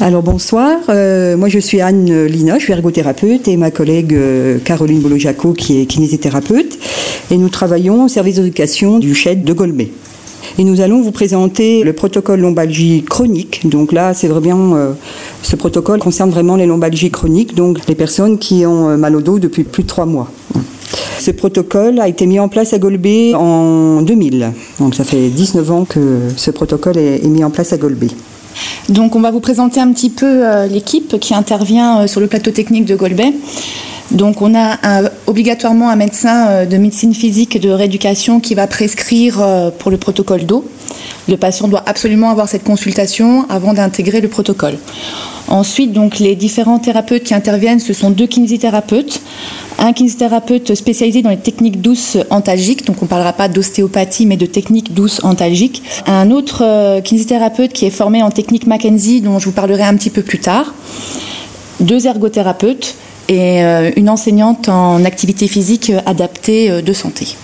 Alors 0.00 0.22
bonsoir, 0.22 0.78
euh, 0.88 1.36
moi 1.36 1.48
je 1.48 1.58
suis 1.58 1.80
Anne 1.80 2.26
Lina, 2.26 2.58
je 2.58 2.64
suis 2.64 2.72
ergothérapeute 2.72 3.48
et 3.48 3.56
ma 3.56 3.70
collègue 3.70 4.14
euh, 4.14 4.58
Caroline 4.58 5.00
Bolojaco 5.00 5.52
qui 5.52 5.80
est 5.80 5.86
kinésithérapeute 5.86 6.78
et 7.30 7.36
nous 7.36 7.48
travaillons 7.48 8.04
au 8.04 8.08
service 8.08 8.36
d'éducation 8.36 8.98
du 8.98 9.14
CHED 9.14 9.44
de 9.44 9.52
Golbet. 9.52 9.90
Et 10.58 10.64
nous 10.64 10.80
allons 10.80 11.00
vous 11.00 11.12
présenter 11.12 11.82
le 11.82 11.92
protocole 11.92 12.40
lombalgie 12.40 13.04
chronique. 13.08 13.68
Donc 13.68 13.92
là, 13.92 14.14
c'est 14.14 14.26
vraiment 14.26 14.76
ce 15.42 15.54
protocole 15.54 16.00
concerne 16.00 16.30
vraiment 16.30 16.56
les 16.56 16.66
lombalgies 16.66 17.10
chroniques, 17.10 17.54
donc 17.54 17.78
les 17.86 17.94
personnes 17.94 18.38
qui 18.38 18.66
ont 18.66 18.96
mal 18.98 19.14
au 19.14 19.20
dos 19.20 19.38
depuis 19.38 19.64
plus 19.64 19.84
de 19.84 19.88
trois 19.88 20.06
mois. 20.06 20.30
Ce 21.18 21.30
protocole 21.30 22.00
a 22.00 22.08
été 22.08 22.26
mis 22.26 22.40
en 22.40 22.48
place 22.48 22.72
à 22.72 22.78
Golbet 22.78 23.34
en 23.34 24.02
2000. 24.02 24.52
Donc 24.78 24.94
ça 24.94 25.04
fait 25.04 25.28
19 25.28 25.70
ans 25.70 25.84
que 25.84 26.20
ce 26.36 26.50
protocole 26.50 26.96
est 26.98 27.26
mis 27.26 27.44
en 27.44 27.50
place 27.50 27.72
à 27.72 27.76
Golbet. 27.76 28.08
Donc 28.88 29.14
on 29.14 29.20
va 29.20 29.30
vous 29.30 29.40
présenter 29.40 29.80
un 29.80 29.92
petit 29.92 30.10
peu 30.10 30.46
euh, 30.46 30.66
l'équipe 30.66 31.18
qui 31.20 31.34
intervient 31.34 32.00
euh, 32.00 32.06
sur 32.06 32.20
le 32.20 32.26
plateau 32.26 32.50
technique 32.50 32.84
de 32.84 32.96
Golbet. 32.96 33.32
Donc 34.10 34.42
on 34.42 34.54
a 34.54 34.78
obligatoirement 35.26 35.88
un 35.90 35.96
médecin 35.96 36.48
euh, 36.48 36.66
de 36.66 36.76
médecine 36.76 37.14
physique 37.14 37.56
et 37.56 37.58
de 37.58 37.70
rééducation 37.70 38.40
qui 38.40 38.54
va 38.54 38.66
prescrire 38.66 39.42
pour 39.78 39.90
le 39.90 39.96
protocole 39.96 40.44
d'eau. 40.44 40.64
Le 41.28 41.36
patient 41.36 41.68
doit 41.68 41.82
absolument 41.86 42.30
avoir 42.30 42.48
cette 42.48 42.64
consultation 42.64 43.48
avant 43.48 43.72
d'intégrer 43.72 44.20
le 44.20 44.28
protocole. 44.28 44.78
Ensuite, 45.48 45.92
donc, 45.92 46.18
les 46.18 46.36
différents 46.36 46.78
thérapeutes 46.78 47.24
qui 47.24 47.34
interviennent, 47.34 47.80
ce 47.80 47.92
sont 47.92 48.10
deux 48.10 48.26
kinésithérapeutes. 48.26 49.20
Un 49.78 49.92
kinésithérapeute 49.92 50.74
spécialisé 50.74 51.22
dans 51.22 51.30
les 51.30 51.38
techniques 51.38 51.80
douces 51.80 52.18
antalgiques, 52.30 52.86
donc 52.86 52.96
on 53.00 53.06
ne 53.06 53.10
parlera 53.10 53.32
pas 53.32 53.48
d'ostéopathie, 53.48 54.26
mais 54.26 54.36
de 54.36 54.46
techniques 54.46 54.94
douces 54.94 55.24
antalgiques. 55.24 55.82
Un 56.06 56.30
autre 56.30 56.62
euh, 56.64 57.00
kinésithérapeute 57.00 57.72
qui 57.72 57.86
est 57.86 57.90
formé 57.90 58.22
en 58.22 58.30
technique 58.30 58.66
Mackenzie, 58.66 59.20
dont 59.22 59.38
je 59.38 59.46
vous 59.46 59.52
parlerai 59.52 59.82
un 59.82 59.96
petit 59.96 60.10
peu 60.10 60.22
plus 60.22 60.38
tard. 60.38 60.72
Deux 61.80 62.06
ergothérapeutes 62.06 62.94
et 63.30 63.62
euh, 63.64 63.90
une 63.96 64.10
enseignante 64.10 64.68
en 64.68 65.04
activité 65.04 65.46
physique 65.46 65.92
adaptée 66.04 66.70
euh, 66.70 66.82
de 66.82 66.92
santé. 66.92 67.36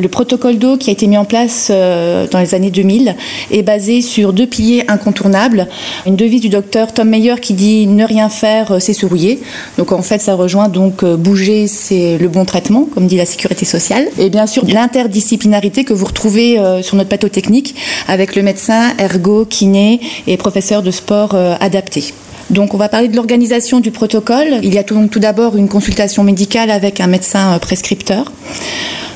Le 0.00 0.08
protocole 0.08 0.58
d'eau 0.58 0.76
qui 0.76 0.90
a 0.90 0.92
été 0.92 1.06
mis 1.08 1.16
en 1.16 1.24
place 1.24 1.68
euh, 1.70 2.28
dans 2.28 2.38
les 2.38 2.54
années 2.54 2.70
2000 2.70 3.16
est 3.50 3.62
basé 3.62 4.00
sur 4.00 4.32
deux 4.32 4.46
piliers 4.46 4.84
incontournables. 4.86 5.66
Une 6.06 6.14
devise 6.14 6.40
du 6.40 6.48
docteur 6.48 6.92
Tom 6.92 7.08
Meyer 7.08 7.34
qui 7.40 7.54
dit 7.54 7.86
ne 7.86 8.04
rien 8.04 8.28
faire, 8.28 8.72
euh, 8.72 8.78
c'est 8.78 8.92
se 8.92 9.06
rouiller. 9.06 9.40
Donc 9.76 9.90
en 9.90 10.02
fait, 10.02 10.20
ça 10.20 10.34
rejoint 10.34 10.68
donc 10.68 11.02
euh, 11.02 11.16
bouger, 11.16 11.66
c'est 11.66 12.16
le 12.16 12.28
bon 12.28 12.44
traitement, 12.44 12.86
comme 12.94 13.06
dit 13.06 13.16
la 13.16 13.26
sécurité 13.26 13.64
sociale. 13.64 14.06
Et 14.18 14.30
bien 14.30 14.46
sûr, 14.46 14.64
l'interdisciplinarité 14.66 15.84
que 15.84 15.92
vous 15.92 16.06
retrouvez 16.06 16.60
sur 16.82 16.96
notre 16.96 17.08
plateau 17.08 17.28
technique 17.28 17.74
avec 18.06 18.36
le 18.36 18.42
médecin, 18.42 18.92
ergo, 18.98 19.44
kiné 19.44 20.00
et 20.26 20.36
professeur 20.36 20.82
de 20.82 20.90
sport 20.90 21.34
adapté. 21.60 22.12
Donc 22.50 22.72
on 22.74 22.78
va 22.78 22.88
parler 22.88 23.08
de 23.08 23.16
l'organisation 23.16 23.80
du 23.80 23.90
protocole. 23.90 24.60
Il 24.62 24.72
y 24.72 24.78
a 24.78 24.84
tout 24.84 25.08
d'abord 25.16 25.56
une 25.56 25.68
consultation 25.68 26.24
médicale 26.24 26.70
avec 26.70 27.00
un 27.00 27.06
médecin 27.06 27.58
prescripteur. 27.58 28.32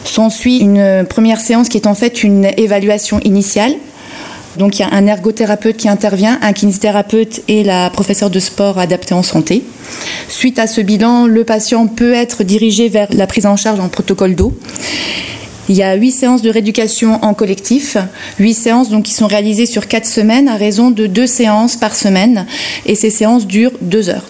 S'ensuit 0.05 0.59
une 0.59 1.07
première 1.09 1.41
séance 1.41 1.69
qui 1.69 1.79
est 1.79 1.87
en 1.87 1.95
fait 1.95 2.23
une 2.23 2.51
évaluation 2.57 3.21
initiale. 3.21 3.73
Donc 4.59 4.79
il 4.79 4.83
y 4.83 4.85
a 4.85 4.93
un 4.93 5.07
ergothérapeute 5.07 5.79
qui 5.79 5.89
intervient, 5.89 6.39
un 6.43 6.53
kinésithérapeute 6.53 7.41
et 7.49 7.65
la 7.65 7.89
professeure 7.89 8.29
de 8.29 8.39
sport 8.39 8.79
adaptée 8.79 9.15
en 9.15 9.23
santé. 9.23 9.63
Suite 10.29 10.59
à 10.59 10.67
ce 10.67 10.83
bilan, 10.83 11.27
le 11.27 11.45
patient 11.45 11.87
peut 11.87 12.13
être 12.13 12.45
dirigé 12.45 12.91
vers 12.91 13.09
la 13.13 13.27
prise 13.27 13.47
en 13.47 13.57
charge 13.57 13.81
en 13.81 13.89
protocole 13.89 14.35
d'eau. 14.35 14.53
Il 15.69 15.77
y 15.77 15.83
a 15.83 15.95
huit 15.95 16.11
séances 16.11 16.43
de 16.43 16.51
rééducation 16.51 17.23
en 17.25 17.35
collectif, 17.35 17.97
huit 18.39 18.55
séances 18.55 18.91
donc 18.91 19.05
qui 19.05 19.15
sont 19.15 19.27
réalisées 19.27 19.67
sur 19.67 19.87
quatre 19.87 20.07
semaines 20.07 20.49
à 20.49 20.57
raison 20.57 20.91
de 20.91 21.07
deux 21.07 21.27
séances 21.27 21.77
par 21.77 21.95
semaine, 21.95 22.47
et 22.87 22.95
ces 22.95 23.11
séances 23.11 23.47
durent 23.47 23.79
deux 23.81 24.09
heures 24.09 24.25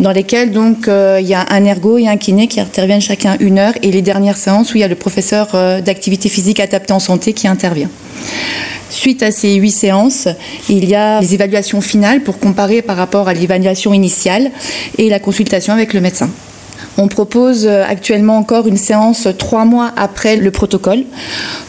dans 0.00 0.12
lesquelles 0.12 0.50
donc 0.50 0.88
euh, 0.88 1.18
il 1.20 1.28
y 1.28 1.34
a 1.34 1.46
un 1.50 1.64
ergo 1.64 1.98
et 1.98 2.08
un 2.08 2.16
kiné 2.16 2.48
qui 2.48 2.60
interviennent 2.60 3.00
chacun 3.00 3.36
une 3.38 3.58
heure 3.58 3.74
et 3.82 3.90
les 3.90 4.02
dernières 4.02 4.36
séances 4.36 4.72
où 4.72 4.78
il 4.78 4.80
y 4.80 4.84
a 4.84 4.88
le 4.88 4.94
professeur 4.94 5.48
euh, 5.54 5.80
d'activité 5.80 6.28
physique 6.28 6.58
adaptée 6.58 6.92
en 6.92 6.98
santé 6.98 7.32
qui 7.32 7.46
intervient. 7.46 7.90
Suite 8.88 9.22
à 9.22 9.30
ces 9.30 9.54
huit 9.54 9.70
séances, 9.70 10.26
il 10.68 10.88
y 10.88 10.94
a 10.94 11.20
les 11.20 11.34
évaluations 11.34 11.80
finales 11.80 12.22
pour 12.22 12.38
comparer 12.38 12.82
par 12.82 12.96
rapport 12.96 13.28
à 13.28 13.34
l'évaluation 13.34 13.92
initiale 13.92 14.50
et 14.98 15.08
la 15.08 15.20
consultation 15.20 15.72
avec 15.72 15.94
le 15.94 16.00
médecin. 16.00 16.28
On 16.98 17.08
propose 17.08 17.66
euh, 17.66 17.84
actuellement 17.86 18.36
encore 18.36 18.66
une 18.66 18.76
séance 18.76 19.28
trois 19.38 19.64
mois 19.64 19.92
après 19.96 20.36
le 20.36 20.50
protocole 20.50 21.04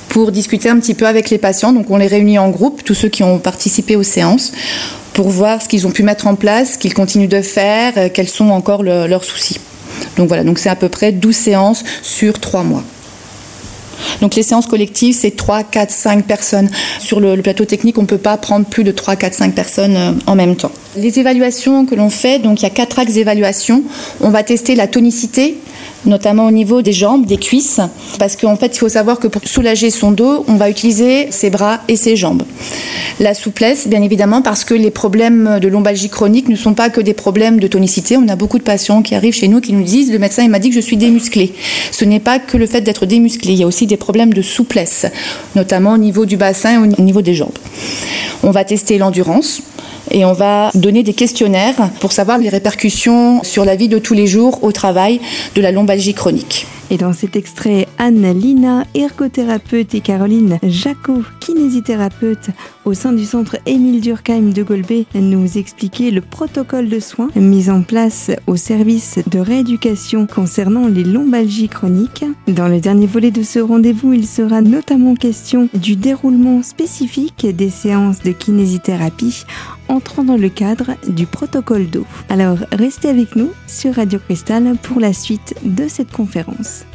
pour 0.10 0.32
discuter 0.32 0.70
un 0.70 0.80
petit 0.80 0.94
peu 0.94 1.08
avec 1.08 1.30
les 1.30 1.38
patients. 1.38 1.74
Donc 1.74 1.90
on 1.90 1.98
les 1.98 2.08
réunit 2.08 2.38
en 2.38 2.50
groupe, 2.50 2.84
tous 2.84 2.94
ceux 2.94 3.10
qui 3.10 3.24
ont 3.24 3.40
participé 3.40 3.96
aux 3.96 4.04
séances, 4.04 4.52
pour 5.14 5.30
voir 5.30 5.62
ce 5.62 5.68
qu'ils 5.68 5.88
ont 5.88 5.92
pu 5.92 6.04
mettre 6.04 6.28
en 6.28 6.36
place, 6.36 6.74
ce 6.74 6.78
qu'ils 6.78 6.94
continuent 6.94 7.30
de 7.30 7.42
faire, 7.42 7.94
euh, 7.98 8.10
quels 8.14 8.30
sont 8.30 8.50
encore 8.50 8.84
leurs 8.84 9.24
soucis. 9.24 9.60
Donc 10.18 10.28
voilà, 10.28 10.44
donc 10.44 10.60
c'est 10.60 10.70
à 10.70 10.76
peu 10.76 10.90
près 10.90 11.12
12 11.12 11.36
séances 11.36 11.84
sur 12.02 12.40
3 12.40 12.64
mois. 12.64 12.84
Donc 14.22 14.36
les 14.36 14.44
séances 14.44 14.68
collectives, 14.68 15.16
c'est 15.16 15.36
3, 15.36 15.64
4, 15.64 15.92
5 15.92 16.26
personnes. 16.26 16.70
Sur 17.00 17.20
le, 17.20 17.42
plateau 17.42 17.66
technique, 17.66 17.98
on 17.98 18.04
ne 18.04 18.08
peut 18.08 18.18
pas 18.18 18.38
prendre 18.38 18.66
plus 18.66 18.84
de 18.84 18.92
3, 18.92 19.16
4, 19.16 19.34
5 19.34 19.56
personnes 19.56 19.96
euh, 19.96 20.12
en 20.28 20.36
même 20.36 20.56
temps. 20.56 20.72
Les 20.98 21.20
évaluations 21.20 21.86
que 21.86 21.96
l'on 21.96 22.10
fait, 22.10 22.40
donc 22.40 22.62
il 22.62 22.64
y 22.64 22.68
a 22.68 22.70
quatre 22.70 23.00
axes 23.00 23.14
d'évaluation. 23.14 23.84
On 24.20 24.30
va 24.30 24.44
tester 24.44 24.76
la 24.76 24.88
tonicité, 24.88 25.58
notamment 26.06 26.46
au 26.46 26.52
niveau 26.52 26.82
des 26.82 26.94
jambes, 26.94 27.26
des 27.26 27.38
cuisses, 27.38 27.80
parce 28.20 28.36
qu'en 28.36 28.56
fait, 28.56 28.76
il 28.76 28.80
faut 28.80 28.90
savoir 28.90 29.20
que 29.20 29.28
pour 29.28 29.42
soulager 29.46 29.90
son 29.90 30.12
dos, 30.12 30.46
on 30.48 30.56
va 30.56 30.70
utiliser 30.70 31.32
ses 31.32 31.50
bras 31.50 31.82
et 31.88 31.96
ses 31.96 32.16
jambes. 32.16 32.44
La 33.20 33.34
souplesse, 33.34 33.88
bien 33.88 34.02
évidemment, 34.02 34.42
parce 34.42 34.64
que 34.64 34.74
les 34.74 34.92
problèmes 34.92 35.60
de 35.60 35.68
lombalgie 35.68 36.10
chronique 36.10 36.50
ne 36.50 36.56
sont 36.56 36.74
pas 36.74 36.90
que 36.90 37.02
des 37.02 37.14
problèmes 37.14 37.60
de 37.60 37.68
tonicité. 37.68 38.18
On 38.18 38.28
a 38.28 38.36
beaucoup 38.36 38.58
de 38.58 38.64
patients 38.64 39.02
qui 39.02 39.16
arrivent 39.16 39.34
chez 39.34 39.48
nous 39.48 39.62
qui 39.62 39.74
nous 39.74 39.84
disent 39.84 40.12
le 40.12 40.20
médecin 40.20 40.44
il 40.44 40.50
m'a 40.50 40.60
dit 40.60 40.70
que 40.70 40.76
je 40.76 40.82
suis 40.82 40.98
démusclé. 40.98 41.54
Ce 41.92 42.06
n'est 42.06 42.20
pas 42.20 42.40
que 42.40 42.58
le 42.58 42.66
fait 42.66 42.82
d'être 42.82 43.06
démusclé, 43.06 43.54
il 43.54 43.60
y 43.60 43.64
a 43.64 43.68
aussi 43.68 43.86
des 43.86 43.98
problèmes 43.98 44.34
de 44.34 44.42
souplesse, 44.42 45.06
notamment 45.56 45.94
au 45.94 45.98
niveau 45.98 46.26
du 46.26 46.38
bassin 46.38 46.74
et 46.74 46.78
au 46.78 47.02
niveau 47.02 47.22
des 47.22 47.36
jambes. 47.36 47.58
On 48.44 48.52
va 48.52 48.64
tester 48.64 48.98
l'endurance 48.98 49.62
et 50.12 50.26
on 50.26 50.34
va 50.34 50.72
donner 50.76 51.04
des 51.04 51.14
questionnaires 51.14 51.90
pour 52.00 52.12
savoir 52.12 52.38
les 52.38 52.50
répercussions 52.50 53.44
sur 53.44 53.66
la 53.66 53.76
vie 53.76 53.88
de 53.88 53.98
tous 53.98 54.14
les 54.14 54.28
jours 54.28 54.64
au 54.64 54.72
travail 54.72 55.20
de 55.56 55.62
la 55.62 55.72
lombalgie 55.72 56.14
chronique. 56.14 56.68
Et 56.92 56.98
dans 56.98 57.14
cet 57.14 57.38
extrait, 57.38 57.88
Anne 57.98 58.38
Lina, 58.38 58.84
ergothérapeute, 58.94 59.96
et 59.96 60.02
Caroline 60.02 60.60
Jacot, 60.62 61.22
kinésithérapeute 61.40 62.50
au 62.84 62.94
sein 62.94 63.14
du 63.14 63.24
centre 63.24 63.56
Émile 63.66 64.02
Durkheim 64.02 64.52
de 64.52 64.62
Golbet, 64.62 65.06
nous 65.16 65.58
expliquaient 65.58 66.12
le 66.12 66.20
protocole 66.20 66.90
de 66.90 67.00
soins 67.00 67.30
mis 67.38 67.70
en 67.70 67.82
place 67.84 68.30
au 68.46 68.58
service 68.58 69.20
de 69.32 69.40
rééducation 69.40 70.28
concernant 70.28 70.88
les 70.88 71.06
lombalgies 71.06 71.70
chroniques. 71.70 72.26
Dans 72.50 72.68
le 72.68 72.82
dernier 72.82 73.08
volet 73.08 73.32
de 73.32 73.44
ce 73.44 73.60
rendez-vous, 73.60 74.12
il 74.12 74.28
sera 74.28 74.60
notamment 74.60 75.16
question 75.16 75.70
du 75.74 75.96
déroulement 75.96 76.62
spécifique 76.62 77.48
des 77.56 77.70
séances 77.70 78.22
de 78.22 78.34
kinésithérapie 78.34 79.46
entrant 79.92 80.24
dans 80.24 80.38
le 80.38 80.50
cadre 80.50 80.92
du 81.08 81.26
protocole 81.26 81.90
d'eau. 81.90 82.06
Alors 82.30 82.58
restez 82.72 83.10
avec 83.10 83.36
nous 83.36 83.52
sur 83.68 83.96
Radio 83.96 84.20
Cristal 84.20 84.76
pour 84.82 85.00
la 85.00 85.14
suite 85.14 85.56
de 85.64 85.88
cette 85.88 86.12
conférence. 86.12 86.86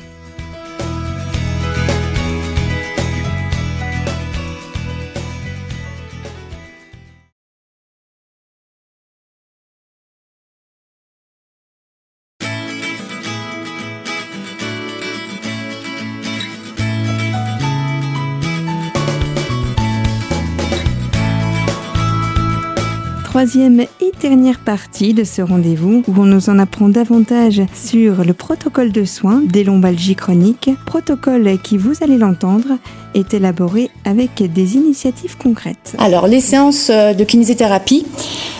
Troisième 23.47 23.83
et 24.00 24.11
dernière 24.21 24.59
partie 24.59 25.15
de 25.15 25.23
ce 25.23 25.41
rendez-vous 25.41 26.03
où 26.09 26.15
on 26.19 26.25
nous 26.25 26.50
en 26.50 26.59
apprend 26.59 26.88
davantage 26.88 27.62
sur 27.75 28.25
le 28.25 28.33
protocole 28.33 28.91
de 28.91 29.05
soins 29.05 29.41
des 29.41 29.62
lombalgies 29.62 30.17
chroniques, 30.17 30.71
protocole 30.85 31.57
qui, 31.62 31.79
vous 31.79 31.93
allez 32.00 32.17
l'entendre, 32.17 32.76
est 33.15 33.35
élaboré 33.35 33.88
avec 34.05 34.43
des 34.53 34.75
initiatives 34.75 35.37
concrètes. 35.37 35.95
Alors, 35.99 36.26
les 36.26 36.41
séances 36.41 36.91
de 36.91 37.23
kinésithérapie, 37.23 38.05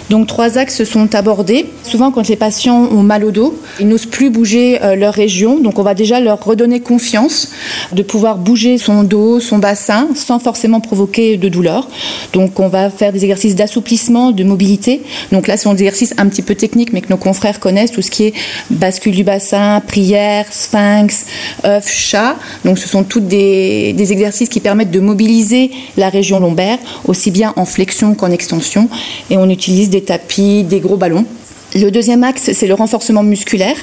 donc 0.09 0.28
trois 0.28 0.57
axes 0.57 0.85
sont 0.85 1.14
abordés. 1.16 1.66
Souvent, 1.83 2.12
quand 2.12 2.28
les 2.28 2.37
patients 2.37 2.88
ont 2.93 3.02
mal 3.02 3.25
au 3.25 3.33
dos, 3.33 3.59
ils 3.81 3.88
n'osent 3.88 4.07
plus 4.07 4.31
bouger 4.31 4.81
euh, 4.83 4.95
leur 4.95 5.12
région, 5.12 5.59
donc 5.59 5.81
on 5.81 5.83
va 5.83 5.95
déjà 5.95 6.21
leur 6.21 6.43
redonner 6.45 6.78
confiance 6.81 7.50
de 7.93 8.02
pouvoir 8.02 8.38
bouger 8.38 8.78
son 8.78 9.02
dos, 9.02 9.40
son 9.40 9.59
bassin, 9.59 10.09
sans 10.14 10.38
forcément 10.38 10.81
provoquer 10.81 11.37
de 11.37 11.49
douleur. 11.49 11.88
Donc 12.33 12.61
on 12.61 12.69
va 12.69 12.88
faire 12.88 13.12
des 13.12 13.25
exercices 13.25 13.57
d'assouplissement, 13.57 14.31
de 14.31 14.45
mobilité. 14.45 14.75
Donc 15.33 15.47
là, 15.47 15.56
c'est 15.56 15.68
un 15.68 15.73
exercice 15.73 16.14
un 16.18 16.26
petit 16.26 16.42
peu 16.42 16.54
technique, 16.54 16.92
mais 16.92 17.00
que 17.00 17.09
nos 17.09 17.16
confrères 17.16 17.61
connaissent, 17.61 17.92
tout 17.92 18.02
ce 18.02 18.11
qui 18.11 18.25
est 18.25 18.35
bascule 18.71 19.14
du 19.14 19.25
bassin, 19.25 19.80
prière, 19.87 20.47
sphinx, 20.50 21.26
œuf, 21.64 21.90
chat. 21.90 22.37
Donc 22.64 22.78
ce 22.78 22.88
sont 22.88 23.04
des, 23.21 23.92
des 23.92 24.12
exercices 24.12 24.49
qui 24.49 24.61
permettent 24.61 24.90
de 24.90 25.00
mobiliser 25.00 25.71
la 25.97 26.09
région 26.09 26.40
lombaire, 26.40 26.78
aussi 27.04 27.30
bien 27.30 27.52
en 27.56 27.64
flexion 27.64 28.14
qu'en 28.14 28.30
extension. 28.30 28.88
Et 29.30 29.37
on 29.37 29.49
utilise 29.49 29.90
des 29.90 30.02
tapis, 30.02 30.64
des 30.64 30.80
gros 30.80 30.97
ballons. 30.97 31.25
Le 31.75 31.90
deuxième 31.90 32.25
axe, 32.25 32.52
c'est 32.52 32.66
le 32.66 32.75
renforcement 32.75 33.23
musculaire. 33.23 33.76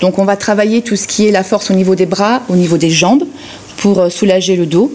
Donc 0.00 0.18
on 0.18 0.24
va 0.24 0.36
travailler 0.36 0.82
tout 0.82 0.96
ce 0.96 1.08
qui 1.08 1.26
est 1.26 1.32
la 1.32 1.42
force 1.42 1.70
au 1.70 1.74
niveau 1.74 1.94
des 1.94 2.06
bras, 2.06 2.42
au 2.48 2.54
niveau 2.54 2.76
des 2.76 2.90
jambes, 2.90 3.24
pour 3.80 3.98
euh, 3.98 4.10
soulager 4.10 4.56
le 4.56 4.66
dos 4.66 4.92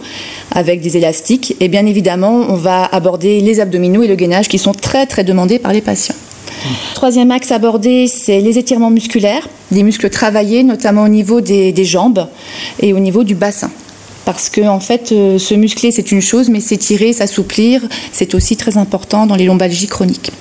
avec 0.52 0.80
des 0.80 0.96
élastiques. 0.96 1.56
Et 1.60 1.68
bien 1.68 1.84
évidemment, 1.86 2.46
on 2.48 2.54
va 2.54 2.84
aborder 2.84 3.40
les 3.40 3.60
abdominaux 3.60 4.02
et 4.02 4.08
le 4.08 4.14
gainage 4.14 4.48
qui 4.48 4.58
sont 4.58 4.72
très 4.72 5.06
très 5.06 5.24
demandés 5.24 5.58
par 5.58 5.72
les 5.72 5.82
patients. 5.82 6.14
Troisième 6.94 7.30
axe 7.30 7.52
abordé, 7.52 8.06
c'est 8.06 8.40
les 8.40 8.58
étirements 8.58 8.90
musculaires, 8.90 9.48
des 9.70 9.82
muscles 9.82 10.08
travaillés, 10.08 10.62
notamment 10.62 11.04
au 11.04 11.08
niveau 11.08 11.40
des, 11.40 11.84
jambes 11.84 12.26
et 12.80 12.92
au 12.92 12.98
niveau 12.98 13.24
du 13.24 13.34
bassin 13.34 13.70
parce 14.24 14.48
que 14.48 14.62
en 14.62 14.80
fait, 14.80 15.12
euh, 15.12 15.38
se 15.38 15.54
muscler 15.54 15.92
c'est 15.92 16.10
une 16.10 16.20
chose, 16.20 16.48
mais 16.48 16.58
s'étirer, 16.58 17.12
s'assouplir, 17.12 17.82
c'est 18.10 18.34
aussi 18.34 18.56
très 18.56 18.76
important 18.76 19.24
dans 19.24 19.36
les 19.36 19.44
lombalgies 19.44 19.86
chroniques. 19.86 20.32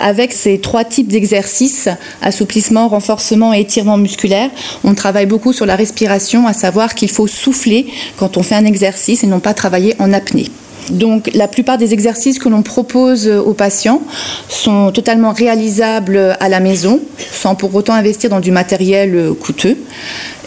Avec 0.00 0.32
ces 0.32 0.58
trois 0.58 0.84
types 0.84 1.08
d'exercices, 1.08 1.88
assouplissement, 2.22 2.88
renforcement 2.88 3.54
et 3.54 3.60
étirement 3.60 3.96
musculaire, 3.96 4.50
on 4.82 4.94
travaille 4.94 5.26
beaucoup 5.26 5.52
sur 5.52 5.66
la 5.66 5.76
respiration, 5.76 6.46
à 6.46 6.52
savoir 6.52 6.94
qu'il 6.94 7.10
faut 7.10 7.26
souffler 7.26 7.86
quand 8.16 8.36
on 8.36 8.42
fait 8.42 8.54
un 8.54 8.64
exercice 8.64 9.24
et 9.24 9.26
non 9.26 9.40
pas 9.40 9.54
travailler 9.54 9.94
en 9.98 10.12
apnée. 10.12 10.46
Donc 10.90 11.30
la 11.34 11.48
plupart 11.48 11.78
des 11.78 11.94
exercices 11.94 12.38
que 12.38 12.48
l'on 12.48 12.62
propose 12.62 13.26
aux 13.28 13.54
patients 13.54 14.02
sont 14.48 14.92
totalement 14.92 15.32
réalisables 15.32 16.36
à 16.40 16.48
la 16.48 16.60
maison, 16.60 17.00
sans 17.32 17.54
pour 17.54 17.74
autant 17.74 17.94
investir 17.94 18.28
dans 18.28 18.40
du 18.40 18.50
matériel 18.50 19.30
coûteux 19.40 19.78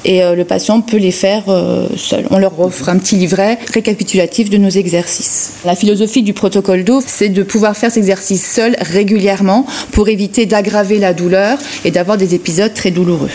et 0.07 0.23
euh, 0.23 0.33
le 0.33 0.45
patient 0.45 0.81
peut 0.81 0.97
les 0.97 1.11
faire 1.11 1.43
euh, 1.49 1.87
seul. 1.95 2.25
On 2.31 2.39
leur 2.39 2.59
offre 2.59 2.89
un 2.89 2.97
petit 2.97 3.17
livret 3.17 3.59
récapitulatif 3.73 4.49
de 4.49 4.57
nos 4.57 4.69
exercices. 4.69 5.53
La 5.65 5.75
philosophie 5.75 6.23
du 6.23 6.33
protocole 6.33 6.83
d'eau, 6.83 7.01
c'est 7.05 7.29
de 7.29 7.43
pouvoir 7.43 7.75
faire 7.75 7.91
ces 7.91 7.99
exercices 7.99 8.49
seul 8.49 8.75
régulièrement 8.79 9.65
pour 9.91 10.07
éviter 10.07 10.45
d'aggraver 10.45 10.97
la 10.97 11.13
douleur 11.13 11.59
et 11.83 11.91
d'avoir 11.91 12.17
des 12.17 12.33
épisodes 12.33 12.73
très 12.73 12.89
douloureux. 12.89 13.29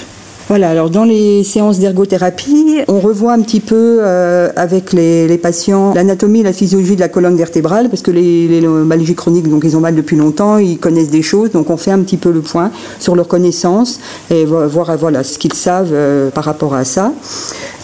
Voilà, 0.48 0.70
alors 0.70 0.90
dans 0.90 1.05
les 1.05 1.44
séances 1.44 1.78
d'ergothérapie, 1.78 2.81
on 2.88 3.00
revoit 3.00 3.33
un 3.33 3.40
petit 3.40 3.61
peu 3.61 3.98
euh, 4.00 4.50
avec 4.57 4.92
les, 4.92 5.38
patients 5.38 5.94
l'anatomie 5.94 6.42
la 6.42 6.52
physiologie 6.52 6.96
de 6.96 7.00
la 7.00 7.09
colonne 7.09 7.37
vertébrale, 7.37 7.88
parce 7.88 8.02
que 8.02 8.11
les, 8.11 8.48
les 8.48 9.14
chroniques, 9.14 9.48
donc 9.48 9.62
ils 9.64 9.76
ont 9.76 9.81
mal 9.81 9.94
depuis 9.94 10.16
longtemps, 10.16 10.59
ils 10.59 10.78
connaissent 10.78 11.11
des 11.11 11.22
choses, 11.22 11.52
donc 11.52 11.70
on 11.70 11.76
fait 11.76 11.92
un 11.92 12.00
petit 12.00 12.16
peu 12.16 12.31
le 12.31 12.40
point 12.40 12.70
sur 12.98 13.14
leurs 13.14 13.28
connaissances 13.28 14.00
et 14.31 14.44
voir 14.44 14.96
voilà, 14.98 15.22
ce 15.24 15.38
qu'ils 15.38 15.55
savent 15.55 15.92
euh, 15.92 16.31
par 16.31 16.44
rapport 16.44 16.74
à 16.74 16.85
ça. 16.85 17.12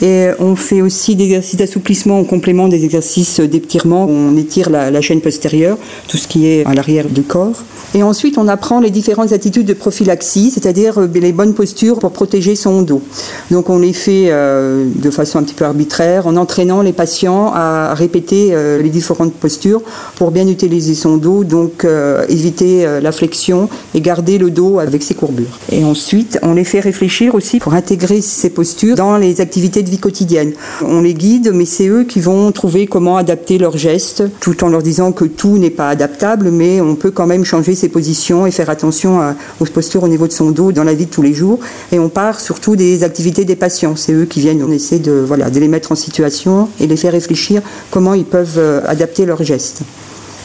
Et 0.03 0.29
on 0.39 0.55
fait 0.55 0.83
aussi 0.83 1.17
des 1.17 1.25
exercices 1.25 1.57
d'assouplissement 1.57 2.21
en 2.21 2.25
complément 2.25 2.69
des 2.69 2.85
exercices 2.85 3.41
d'étirement. 3.41 4.07
On 4.09 4.37
étire 4.37 4.71
la, 4.71 4.91
la 4.91 5.01
chaîne 5.01 5.21
postérieure, 5.21 5.77
tout 6.07 6.17
ce 6.17 6.29
qui 6.29 6.47
est 6.47 6.65
à 6.67 6.75
l'arrière 6.75 7.07
du 7.09 7.23
corps. 7.23 7.65
Et 7.95 8.03
ensuite, 8.03 8.37
on 8.37 8.49
apprend 8.49 8.81
les 8.81 8.91
différentes 8.91 9.33
attitudes 9.33 9.67
de 9.67 9.73
prophylaxie, 9.73 10.51
c'est-à-dire 10.51 10.99
euh, 10.99 11.09
les 11.15 11.33
bonnes 11.33 11.55
postures 11.55 11.99
pour 11.99 12.13
protéger 12.13 12.55
son 12.59 12.83
dos. 12.83 13.03
Donc, 13.51 13.71
on 13.71 13.79
les 13.79 13.93
fait 13.93 14.27
euh, 14.29 14.87
de 14.95 15.11
façon 15.11 15.39
un 15.39 15.43
petit 15.43 15.55
peu 15.55 15.65
arbitraire, 15.65 16.27
en 16.27 16.37
entraînant 16.37 16.83
les 16.83 16.93
patients 16.93 17.53
à 17.55 17.95
répéter 17.95 18.51
euh, 18.53 18.83
les 18.83 18.91
différentes 18.91 19.35
postures 19.35 19.83
pour 20.17 20.31
bien 20.31 20.47
utiliser 20.49 20.95
son 20.95 21.17
dos, 21.17 21.45
donc 21.45 21.87
éviter 22.29 22.87
la 23.01 23.13
flexion 23.13 23.69
et 23.95 24.01
garder 24.01 24.39
le 24.39 24.51
dos 24.51 24.79
avec 24.79 25.03
ses 25.03 25.15
courbures. 25.15 25.59
Et 25.71 25.85
ensuite, 25.85 26.39
on 26.43 26.55
les 26.55 26.65
fait 26.65 26.81
réfléchir 26.81 27.35
aussi 27.35 27.59
pour 27.59 27.75
intégrer 27.75 28.21
ces 28.21 28.51
postures 28.51 28.97
dans 28.97 29.17
les 29.17 29.41
activités 29.41 29.83
de 29.83 29.91
vie 29.91 29.99
quotidienne. 29.99 30.53
On 30.85 31.01
les 31.03 31.15
guide, 31.15 31.53
mais 31.55 31.65
c'est 31.65 31.87
eux 31.89 32.05
qui 32.05 32.21
vont 32.21 32.51
trouver 32.53 32.87
comment 32.87 33.17
adapter 33.17 33.59
leurs 33.59 33.77
gestes, 33.77 34.25
tout 34.41 34.65
en 34.65 34.69
leur 34.69 34.83
disant 34.83 35.13
que 35.13 35.25
tout 35.25 35.59
n'est 35.59 35.71
pas 35.71 35.89
adaptable, 35.89 36.51
mais 36.51 36.81
on 36.81 36.95
peut 36.95 37.11
quand 37.11 37.27
même 37.27 37.45
changer 37.45 37.75
ses 37.75 37.89
positions 37.89 38.47
et 38.47 38.51
faire 38.51 38.71
attention 38.71 39.21
aux 39.61 39.65
postures 39.67 40.03
au 40.03 40.09
niveau 40.09 40.27
de 40.27 40.33
son 40.33 40.51
dos 40.51 40.73
dans 40.73 40.85
la 40.85 40.95
vie 40.95 41.07
de 41.07 41.11
tous 41.11 41.23
les 41.23 41.35
jours. 41.35 41.61
Et 41.93 41.99
on 41.99 42.09
part 42.09 42.38
surtout 42.41 42.77
des 42.77 43.05
activités 43.05 43.45
des 43.45 43.57
patients. 43.57 43.97
C'est 43.97 44.13
eux 44.13 44.25
qui 44.25 44.41
viennent, 44.41 44.63
on 44.63 44.71
essaie 44.71 44.99
de, 44.99 45.13
voilà, 45.13 45.51
de 45.51 45.61
les 45.61 45.69
mettre 45.69 45.93
en 45.93 45.95
situation 45.95 46.69
et 46.81 46.87
les 46.87 46.97
faire 46.97 47.13
réfléchir 47.13 47.63
comment 47.91 48.15
ils 48.15 48.25
peuvent 48.25 48.59
euh, 48.59 48.81
adapter 48.87 49.27
leurs 49.27 49.43
gestes. 49.43 49.83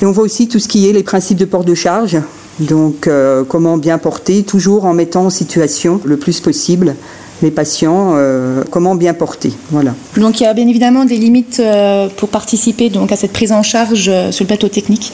Et 0.02 0.06
on 0.06 0.12
voit 0.12 0.24
aussi 0.24 0.48
tout 0.48 0.60
ce 0.60 0.68
qui 0.68 0.90
est 0.90 0.94
les 0.94 1.04
principes 1.04 1.38
de 1.38 1.46
port 1.46 1.64
de 1.64 1.76
charge. 1.76 2.18
Donc, 2.60 3.08
euh, 3.08 3.44
comment 3.44 3.78
bien 3.78 3.98
porter, 3.98 4.44
toujours 4.44 4.86
en 4.86 4.94
mettant 4.94 5.26
en 5.26 5.30
situation 5.30 6.00
le 6.04 6.18
plus 6.18 6.40
possible 6.40 6.96
les 7.44 7.52
patients, 7.52 8.14
euh, 8.16 8.64
comment 8.72 8.96
bien 8.96 9.14
porter. 9.14 9.54
Voilà. 9.70 9.94
Donc 10.18 10.40
il 10.40 10.44
y 10.44 10.46
a 10.48 10.54
bien 10.54 10.68
évidemment 10.68 11.06
des 11.06 11.18
limites 11.18 11.60
euh, 11.60 12.08
pour 12.16 12.30
participer 12.30 12.90
donc 12.90 13.12
à 13.12 13.16
cette 13.16 13.34
prise 13.34 13.52
en 13.52 13.62
charge 13.62 14.06
euh, 14.08 14.32
sur 14.32 14.44
le 14.44 14.48
plateau 14.48 14.70
technique. 14.70 15.12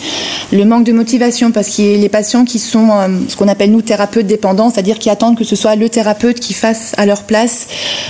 Le 0.54 0.64
manque 0.64 0.86
de 0.86 0.94
motivation 0.94 1.52
parce 1.52 1.68
qu'il 1.68 1.86
y 1.86 1.96
a 1.96 1.98
les 1.98 2.10
patients 2.10 2.46
qui 2.46 2.60
sont 2.60 2.90
ce 3.28 3.36
qu'on 3.36 3.48
appelle 3.48 3.72
nous 3.72 3.82
thérapeutes 3.82 4.28
dépendants, 4.28 4.70
c'est-à-dire 4.70 5.00
qui 5.00 5.10
attendent 5.10 5.38
que 5.38 5.44
ce 5.44 5.56
soit 5.56 5.76
le 5.76 5.90
thérapeute 5.90 6.40
qui 6.40 6.54
fasse 6.54 6.94
à 6.98 7.06
leur 7.06 7.24
place, 7.24 7.68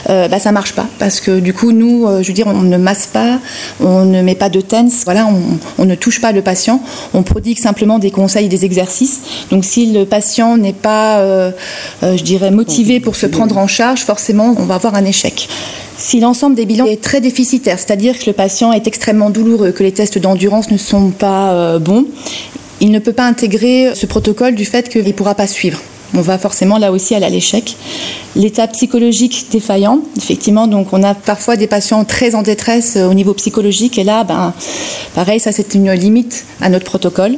bah, 0.07 0.39
ça 0.39 0.51
marche 0.51 0.73
pas 0.73 0.85
parce 0.99 1.19
que 1.19 1.39
du 1.39 1.53
coup 1.53 1.71
nous, 1.71 2.07
je 2.21 2.27
veux 2.27 2.33
dire, 2.33 2.47
on 2.47 2.61
ne 2.61 2.77
masse 2.77 3.07
pas, 3.07 3.39
on 3.81 4.05
ne 4.05 4.21
met 4.21 4.35
pas 4.35 4.49
de 4.49 4.61
tense, 4.61 5.03
voilà, 5.05 5.27
on, 5.27 5.57
on 5.77 5.85
ne 5.85 5.95
touche 5.95 6.21
pas 6.21 6.31
le 6.31 6.41
patient, 6.41 6.81
on 7.13 7.23
prodigue 7.23 7.57
simplement 7.57 7.99
des 7.99 8.11
conseils 8.11 8.45
et 8.45 8.49
des 8.49 8.65
exercices. 8.65 9.21
Donc 9.51 9.65
si 9.65 9.91
le 9.91 10.05
patient 10.05 10.57
n'est 10.57 10.73
pas, 10.73 11.51
je 12.01 12.23
dirais, 12.23 12.51
motivé 12.51 12.99
pour 12.99 13.15
se 13.15 13.25
prendre 13.25 13.57
en 13.57 13.67
charge, 13.67 14.05
forcément, 14.09 14.55
on 14.57 14.65
va 14.65 14.73
avoir 14.73 14.95
un 14.95 15.05
échec. 15.05 15.47
Si 15.99 16.19
l'ensemble 16.19 16.55
des 16.55 16.65
bilans 16.65 16.87
est 16.87 16.99
très 16.99 17.21
déficitaire, 17.21 17.77
c'est-à-dire 17.77 18.17
que 18.17 18.25
le 18.25 18.33
patient 18.33 18.73
est 18.73 18.87
extrêmement 18.87 19.29
douloureux, 19.29 19.71
que 19.71 19.83
les 19.83 19.91
tests 19.91 20.17
d'endurance 20.17 20.71
ne 20.71 20.77
sont 20.77 21.11
pas 21.11 21.51
euh, 21.51 21.77
bons, 21.77 22.07
il 22.81 22.89
ne 22.89 22.97
peut 22.97 23.13
pas 23.13 23.27
intégrer 23.27 23.91
ce 23.93 24.07
protocole 24.07 24.55
du 24.55 24.65
fait 24.65 24.89
qu'il 24.89 25.05
ne 25.05 25.11
pourra 25.11 25.35
pas 25.35 25.45
suivre 25.45 25.79
on 26.13 26.21
va 26.21 26.37
forcément 26.37 26.77
là 26.77 26.91
aussi 26.91 27.15
à 27.15 27.29
l'échec. 27.29 27.75
L'état 28.35 28.67
psychologique 28.67 29.47
défaillant, 29.51 29.99
effectivement, 30.17 30.67
donc 30.67 30.93
on 30.93 31.03
a 31.03 31.13
parfois 31.13 31.55
des 31.55 31.67
patients 31.67 32.03
très 32.05 32.35
en 32.35 32.41
détresse 32.41 32.95
euh, 32.95 33.09
au 33.09 33.13
niveau 33.13 33.33
psychologique 33.33 33.97
et 33.97 34.03
là, 34.03 34.23
ben, 34.23 34.53
pareil, 35.15 35.39
ça 35.39 35.51
c'est 35.51 35.73
une 35.73 35.91
limite 35.91 36.45
à 36.61 36.69
notre 36.69 36.85
protocole 36.85 37.37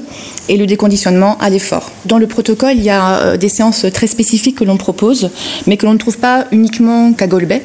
et 0.50 0.58
le 0.58 0.66
déconditionnement 0.66 1.38
à 1.40 1.50
l'effort. 1.50 1.92
Dans 2.06 2.18
le 2.18 2.28
protocole, 2.28 2.74
il 2.76 2.84
y 2.84 2.90
a 2.90 3.20
euh, 3.20 3.38
des 3.38 3.50
séances 3.50 3.86
très 3.94 4.08
spécifiques 4.08 4.58
que 4.58 4.64
l'on 4.64 4.78
propose, 4.78 5.30
mais 5.68 5.78
que 5.78 5.86
l'on 5.86 5.94
ne 5.94 5.98
trouve 5.98 6.18
pas 6.18 6.46
uniquement 6.52 7.14
qu'à 7.14 7.28
Golbet. 7.28 7.64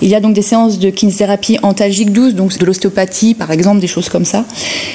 Il 0.00 0.08
y 0.08 0.14
a 0.14 0.20
donc 0.20 0.34
des 0.34 0.42
séances 0.42 0.78
de 0.78 0.90
kinésithérapie 0.90 1.58
antalgique 1.62 2.12
douce, 2.12 2.34
donc 2.34 2.56
de 2.56 2.64
l'ostéopathie 2.64 3.34
par 3.34 3.50
exemple, 3.50 3.80
des 3.80 3.86
choses 3.86 4.08
comme 4.08 4.24
ça, 4.24 4.44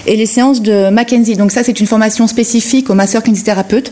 et 0.05 0.15
les 0.15 0.25
séances 0.25 0.61
de 0.61 0.89
Mackenzie. 0.89 1.35
Donc 1.35 1.51
ça, 1.51 1.63
c'est 1.63 1.79
une 1.79 1.87
formation 1.87 2.27
spécifique 2.27 2.89
aux 2.89 2.95
masseurs 2.95 3.23
kinésithérapeutes 3.23 3.91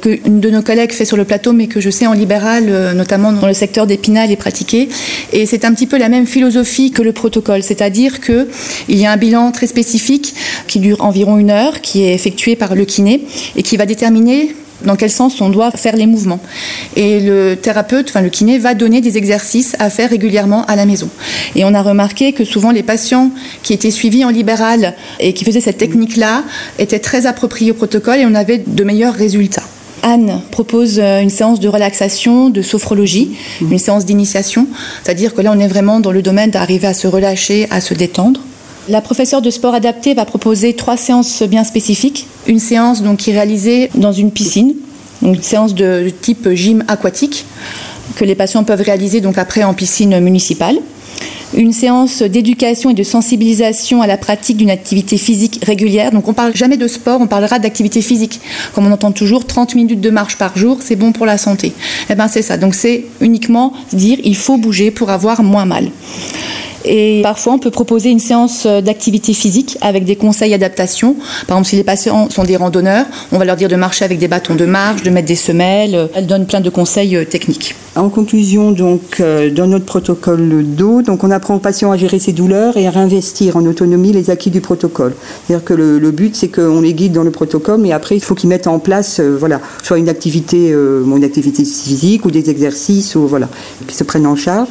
que 0.00 0.20
une 0.26 0.40
de 0.40 0.50
nos 0.50 0.62
collègues 0.62 0.92
fait 0.92 1.03
sur 1.04 1.16
le 1.16 1.24
plateau, 1.24 1.52
mais 1.52 1.66
que 1.66 1.80
je 1.80 1.90
sais 1.90 2.06
en 2.06 2.12
libéral, 2.12 2.66
euh, 2.68 2.92
notamment 2.92 3.32
dans 3.32 3.46
le 3.46 3.54
secteur 3.54 3.86
d'Épinal, 3.86 4.30
est 4.30 4.36
pratiqué. 4.36 4.88
Et 5.32 5.46
c'est 5.46 5.64
un 5.64 5.72
petit 5.72 5.86
peu 5.86 5.98
la 5.98 6.08
même 6.08 6.26
philosophie 6.26 6.90
que 6.90 7.02
le 7.02 7.12
protocole, 7.12 7.62
c'est-à-dire 7.62 8.20
que 8.20 8.48
il 8.88 8.98
y 8.98 9.06
a 9.06 9.12
un 9.12 9.16
bilan 9.16 9.52
très 9.52 9.66
spécifique 9.66 10.34
qui 10.66 10.80
dure 10.80 11.02
environ 11.02 11.38
une 11.38 11.50
heure, 11.50 11.80
qui 11.80 12.04
est 12.04 12.14
effectué 12.14 12.56
par 12.56 12.74
le 12.74 12.84
kiné 12.84 13.24
et 13.56 13.62
qui 13.62 13.76
va 13.76 13.86
déterminer 13.86 14.54
dans 14.84 14.96
quel 14.96 15.10
sens 15.10 15.40
on 15.40 15.48
doit 15.48 15.70
faire 15.70 15.96
les 15.96 16.06
mouvements. 16.06 16.40
Et 16.96 17.20
le 17.20 17.56
thérapeute, 17.56 18.08
enfin 18.08 18.20
le 18.20 18.28
kiné, 18.28 18.58
va 18.58 18.74
donner 18.74 19.00
des 19.00 19.16
exercices 19.18 19.76
à 19.78 19.90
faire 19.90 20.10
régulièrement 20.10 20.64
à 20.66 20.76
la 20.76 20.86
maison. 20.86 21.08
Et 21.54 21.64
on 21.64 21.74
a 21.74 21.82
remarqué 21.82 22.32
que 22.32 22.44
souvent 22.44 22.70
les 22.70 22.82
patients 22.82 23.30
qui 23.62 23.72
étaient 23.72 23.90
suivis 23.90 24.24
en 24.24 24.30
libéral 24.30 24.94
et 25.20 25.32
qui 25.32 25.44
faisaient 25.44 25.60
cette 25.60 25.78
technique-là 25.78 26.44
étaient 26.78 26.98
très 26.98 27.26
appropriés 27.26 27.70
au 27.70 27.74
protocole 27.74 28.18
et 28.18 28.26
on 28.26 28.34
avait 28.34 28.58
de 28.58 28.84
meilleurs 28.84 29.14
résultats. 29.14 29.64
Anne 30.04 30.40
propose 30.50 31.00
euh, 31.00 31.20
une 31.20 31.30
séance 31.30 31.58
de 31.58 31.68
relaxation, 31.68 32.50
de 32.50 32.62
sophrologie, 32.62 33.36
mhm. 33.60 33.72
une 33.72 33.78
séance 33.78 34.04
d'initiation. 34.04 34.68
C'est-à-dire 35.02 35.34
que 35.34 35.40
là, 35.40 35.52
on 35.52 35.58
est 35.58 35.66
vraiment 35.66 35.98
dans 35.98 36.12
le 36.12 36.22
domaine 36.22 36.50
d'arriver 36.50 36.86
à 36.86 36.94
se 36.94 37.08
relâcher, 37.08 37.66
à 37.70 37.80
se 37.80 37.94
détendre. 37.94 38.40
La 38.88 39.00
professeure 39.00 39.40
de 39.40 39.50
sport 39.50 39.74
adapté 39.74 40.12
va 40.12 40.26
proposer 40.26 40.74
trois 40.74 40.98
séances 40.98 41.42
bien 41.42 41.64
spécifiques 41.64 42.26
une 42.46 42.58
séance 42.58 43.02
donc, 43.02 43.16
qui 43.18 43.30
est 43.30 43.32
réalisée 43.32 43.90
dans 43.94 44.12
une 44.12 44.30
piscine, 44.30 44.74
donc 45.22 45.36
une 45.36 45.42
séance 45.42 45.74
de 45.74 46.12
type 46.20 46.50
gym 46.52 46.84
aquatique 46.86 47.46
que 48.16 48.26
les 48.26 48.34
patients 48.34 48.64
peuvent 48.64 48.82
réaliser 48.82 49.22
donc 49.22 49.38
après 49.38 49.64
en 49.64 49.72
piscine 49.72 50.20
municipale 50.20 50.76
une 51.56 51.72
séance 51.72 52.22
d'éducation 52.22 52.90
et 52.90 52.94
de 52.94 53.02
sensibilisation 53.02 54.02
à 54.02 54.06
la 54.06 54.16
pratique 54.16 54.56
d'une 54.56 54.70
activité 54.70 55.16
physique 55.18 55.60
régulière. 55.64 56.10
Donc 56.10 56.26
on 56.26 56.32
ne 56.32 56.36
parle 56.36 56.56
jamais 56.56 56.76
de 56.76 56.88
sport, 56.88 57.20
on 57.20 57.26
parlera 57.26 57.58
d'activité 57.58 58.02
physique. 58.02 58.40
Comme 58.74 58.86
on 58.86 58.92
entend 58.92 59.12
toujours, 59.12 59.46
30 59.46 59.74
minutes 59.74 60.00
de 60.00 60.10
marche 60.10 60.36
par 60.36 60.56
jour, 60.56 60.78
c'est 60.80 60.96
bon 60.96 61.12
pour 61.12 61.26
la 61.26 61.38
santé. 61.38 61.72
Eh 62.10 62.14
bien 62.14 62.28
c'est 62.28 62.42
ça. 62.42 62.56
Donc 62.56 62.74
c'est 62.74 63.04
uniquement 63.20 63.72
dire 63.92 64.18
il 64.24 64.36
faut 64.36 64.56
bouger 64.56 64.90
pour 64.90 65.10
avoir 65.10 65.42
moins 65.42 65.64
mal. 65.64 65.90
Et 66.84 67.20
parfois, 67.22 67.54
on 67.54 67.58
peut 67.58 67.70
proposer 67.70 68.10
une 68.10 68.18
séance 68.18 68.66
euh, 68.66 68.80
d'activité 68.80 69.32
physique 69.32 69.78
avec 69.80 70.04
des 70.04 70.16
conseils 70.16 70.50
d'adaptation. 70.50 71.16
Par 71.46 71.56
exemple, 71.56 71.68
si 71.68 71.76
les 71.76 71.84
patients 71.84 72.28
sont 72.28 72.44
des 72.44 72.56
randonneurs, 72.56 73.06
on 73.32 73.38
va 73.38 73.46
leur 73.46 73.56
dire 73.56 73.68
de 73.68 73.76
marcher 73.76 74.04
avec 74.04 74.18
des 74.18 74.28
bâtons 74.28 74.54
de 74.54 74.66
marche, 74.66 75.02
de 75.02 75.10
mettre 75.10 75.28
des 75.28 75.34
semelles. 75.34 76.10
Elle 76.14 76.26
donne 76.26 76.46
plein 76.46 76.60
de 76.60 76.68
conseils 76.70 77.16
euh, 77.16 77.24
techniques. 77.24 77.74
En 77.96 78.08
conclusion, 78.08 78.72
donc, 78.72 79.20
euh, 79.20 79.50
dans 79.50 79.68
notre 79.68 79.84
protocole 79.84 80.64
d'eau, 80.64 81.02
donc 81.02 81.22
on 81.22 81.30
apprend 81.30 81.54
aux 81.54 81.60
patients 81.60 81.92
à 81.92 81.96
gérer 81.96 82.18
ses 82.18 82.32
douleurs 82.32 82.76
et 82.76 82.88
à 82.88 82.90
réinvestir 82.90 83.56
en 83.56 83.64
autonomie 83.66 84.12
les 84.12 84.30
acquis 84.30 84.50
du 84.50 84.60
protocole. 84.60 85.14
C'est-à-dire 85.46 85.64
que 85.64 85.74
le, 85.74 86.10
but, 86.10 86.34
c'est 86.34 86.48
qu'on 86.48 86.80
les 86.80 86.92
guide 86.92 87.12
dans 87.12 87.22
le 87.22 87.30
protocole, 87.30 87.80
mais 87.80 87.92
après, 87.92 88.16
il 88.16 88.20
faut 88.20 88.34
qu'ils 88.34 88.48
mettent 88.48 88.66
en 88.66 88.80
place, 88.80 89.20
voilà, 89.20 89.60
soit 89.84 89.98
une 89.98 90.08
activité, 90.08 90.70
une 90.70 91.24
activité 91.24 91.64
physique 91.64 92.24
ou 92.24 92.32
des 92.32 92.50
exercices, 92.50 93.14
ou 93.14 93.28
voilà, 93.28 93.48
qui 93.86 93.94
se 93.94 94.02
prennent 94.02 94.26
en 94.26 94.36
charge. 94.36 94.68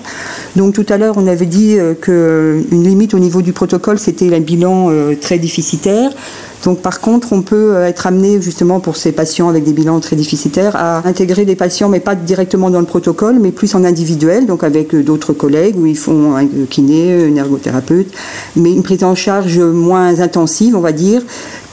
Donc 0.58 0.74
tout 0.74 0.86
à 0.90 0.98
l'heure, 0.98 1.16
on 1.18 1.26
avait 1.26 1.46
dit 1.46 1.78
une 1.78 2.84
limite 2.84 3.14
au 3.14 3.20
niveau 3.20 3.42
du 3.42 3.54
protocole, 3.54 4.00
c'était 4.00 4.34
un 4.34 4.40
bilan 4.40 4.90
euh, 4.90 5.16
très 5.20 5.40
déficitaire. 5.40 6.12
Donc 6.64 6.82
par 6.82 7.02
contre, 7.02 7.34
on 7.34 7.42
peut 7.42 7.76
euh, 7.76 7.88
être 7.88 8.08
amené 8.08 8.42
justement 8.42 8.80
pour 8.80 8.96
ces 8.96 9.12
patients 9.12 9.50
avec 9.50 9.64
des 9.66 9.74
bilans 9.74 10.00
très 10.00 10.16
déficitaires 10.16 10.76
à 10.76 11.06
intégrer 11.06 11.46
des 11.46 11.56
patients, 11.56 11.90
mais 11.90 12.00
pas 12.00 12.16
directement 12.16 12.70
dans 12.70 12.80
le 12.80 12.86
protocole, 12.86 13.38
mais 13.40 13.52
plus 13.52 13.76
en 13.76 13.84
individuel, 13.84 14.46
donc 14.46 14.64
avec 14.64 14.96
euh, 14.96 15.04
d'autres 15.04 15.34
collègues 15.34 15.76
où 15.78 15.86
ils 15.86 15.98
font 15.98 16.36
un 16.36 16.48
kiné, 16.70 17.26
un 17.26 17.36
ergothérapeute, 17.36 18.08
mais 18.56 18.72
une 18.72 18.84
prise 18.84 19.04
en 19.04 19.16
charge 19.16 19.60
moins 19.60 20.22
intensive, 20.22 20.76
on 20.76 20.82
va 20.82 20.94
dire, 20.94 21.22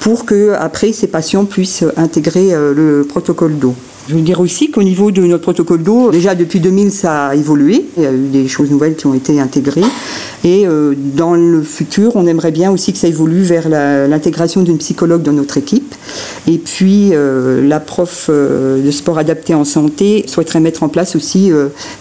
pour 0.00 0.24
que 0.24 0.54
après 0.58 0.92
ces 0.92 1.06
patients 1.06 1.44
puissent 1.44 1.84
intégrer 1.96 2.50
le 2.52 3.06
protocole 3.08 3.58
d'eau. 3.58 3.74
Je 4.08 4.14
veux 4.14 4.22
dire 4.22 4.40
aussi 4.40 4.70
qu'au 4.70 4.82
niveau 4.82 5.10
de 5.10 5.22
notre 5.22 5.42
protocole 5.42 5.82
d'eau, 5.82 6.10
déjà 6.10 6.34
depuis 6.34 6.60
2000, 6.60 6.90
ça 6.90 7.28
a 7.28 7.34
évolué. 7.34 7.84
Il 7.96 8.02
y 8.02 8.06
a 8.06 8.12
eu 8.12 8.28
des 8.28 8.48
choses 8.48 8.70
nouvelles 8.70 8.96
qui 8.96 9.06
ont 9.06 9.14
été 9.14 9.40
intégrées. 9.40 9.84
Et 10.42 10.66
euh, 10.66 10.94
dans 10.96 11.34
le 11.34 11.62
futur, 11.62 12.16
on 12.16 12.26
aimerait 12.26 12.50
bien 12.50 12.70
aussi 12.70 12.92
que 12.92 12.98
ça 12.98 13.08
évolue 13.08 13.42
vers 13.42 13.68
l'intégration 13.68 14.62
d'une 14.62 14.78
psychologue 14.78 15.22
dans 15.22 15.32
notre 15.32 15.58
équipe. 15.58 15.94
Et 16.48 16.58
puis, 16.58 17.10
euh, 17.12 17.66
la 17.66 17.78
prof 17.78 18.26
euh, 18.30 18.84
de 18.84 18.90
sport 18.90 19.18
adapté 19.18 19.54
en 19.54 19.64
santé 19.64 20.24
souhaiterait 20.26 20.60
mettre 20.60 20.82
en 20.82 20.88
place 20.88 21.14
aussi 21.14 21.52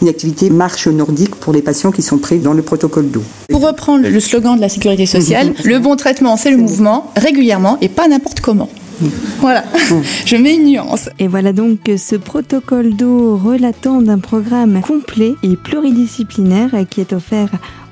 une 0.01 0.07
activité 0.07 0.49
marche 0.49 0.87
nordique 0.87 1.35
pour 1.35 1.53
les 1.53 1.61
patients 1.61 1.91
qui 1.91 2.01
sont 2.01 2.17
pris 2.17 2.39
dans 2.39 2.53
le 2.53 2.61
protocole 2.61 3.09
d'eau. 3.09 3.23
Pour 3.49 3.65
reprendre 3.65 4.07
le 4.07 4.19
slogan 4.19 4.55
de 4.55 4.61
la 4.61 4.69
sécurité 4.69 5.05
sociale, 5.05 5.53
le 5.63 5.79
bon 5.79 5.95
traitement, 5.95 6.37
c'est 6.37 6.51
le 6.51 6.57
mouvement, 6.57 7.11
régulièrement 7.15 7.77
et 7.81 7.89
pas 7.89 8.07
n'importe 8.07 8.39
comment. 8.39 8.69
Voilà, 9.39 9.63
je 10.25 10.35
mets 10.35 10.55
une 10.55 10.65
nuance. 10.65 11.09
Et 11.19 11.27
voilà 11.27 11.53
donc 11.53 11.79
ce 11.97 12.15
protocole 12.15 12.95
d'eau 12.95 13.37
relatant 13.37 14.01
d'un 14.01 14.19
programme 14.19 14.81
complet 14.81 15.35
et 15.43 15.55
pluridisciplinaire 15.55 16.71
qui 16.89 17.01
est 17.01 17.13
offert 17.13 17.49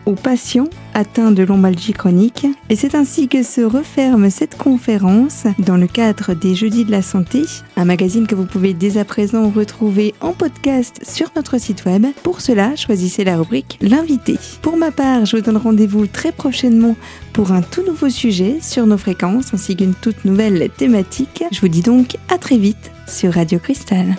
aux 0.08 0.16
patients 0.16 0.70
atteints 0.94 1.32
de 1.32 1.44
lombalgie 1.44 1.94
chronique. 1.94 2.48
Et 2.70 2.76
c'est 2.76 2.96
ainsi 2.96 3.28
que 3.28 3.44
se 3.44 3.62
referme 3.62 4.30
cette 4.30 4.58
conférence 4.58 5.44
dans 5.60 5.78
le 5.78 5.86
cadre 5.86 6.34
des 6.34 6.56
Jeudis 6.56 6.86
de 6.86 6.92
la 6.92 7.02
Santé, 7.02 7.44
un 7.76 7.86
magazine 7.86 8.26
que 8.26 8.34
vous 8.34 8.46
pouvez 8.46 8.74
dès 8.74 8.98
à 8.98 9.06
présent 9.06 9.50
retrouver 9.50 10.16
en 10.22 10.32
podcast 10.32 11.02
sur 11.04 11.30
notre 11.36 11.60
site 11.60 11.86
web. 11.86 12.08
Pour 12.24 12.42
cela, 12.42 12.76
choisissez 12.76 13.24
la 13.24 13.38
rubrique 13.38 13.78
L'invité. 13.82 14.40
Pour 14.62 14.78
ma 14.78 14.92
part, 14.92 15.26
je 15.26 15.36
vous 15.36 15.44
donne 15.44 15.58
rendez-vous 15.58 16.08
très 16.08 16.32
prochainement 16.32 16.96
pour 17.34 17.52
un 17.52 17.62
tout 17.62 17.86
nouveau 17.86 18.10
sujet 18.10 18.58
sur 18.62 18.88
nos 18.88 18.98
fréquences 18.98 19.54
ainsi 19.54 19.76
qu'une 19.76 19.94
toute 19.94 20.26
nouvelle 20.26 20.70
thématique. 20.78 21.44
Je 21.52 21.60
vous 21.60 21.68
dis 21.68 21.82
donc 21.82 22.16
à 22.30 22.38
très 22.38 22.58
vite 22.58 22.92
sur 23.08 23.34
Radio 23.34 23.60
Cristal. 23.60 24.16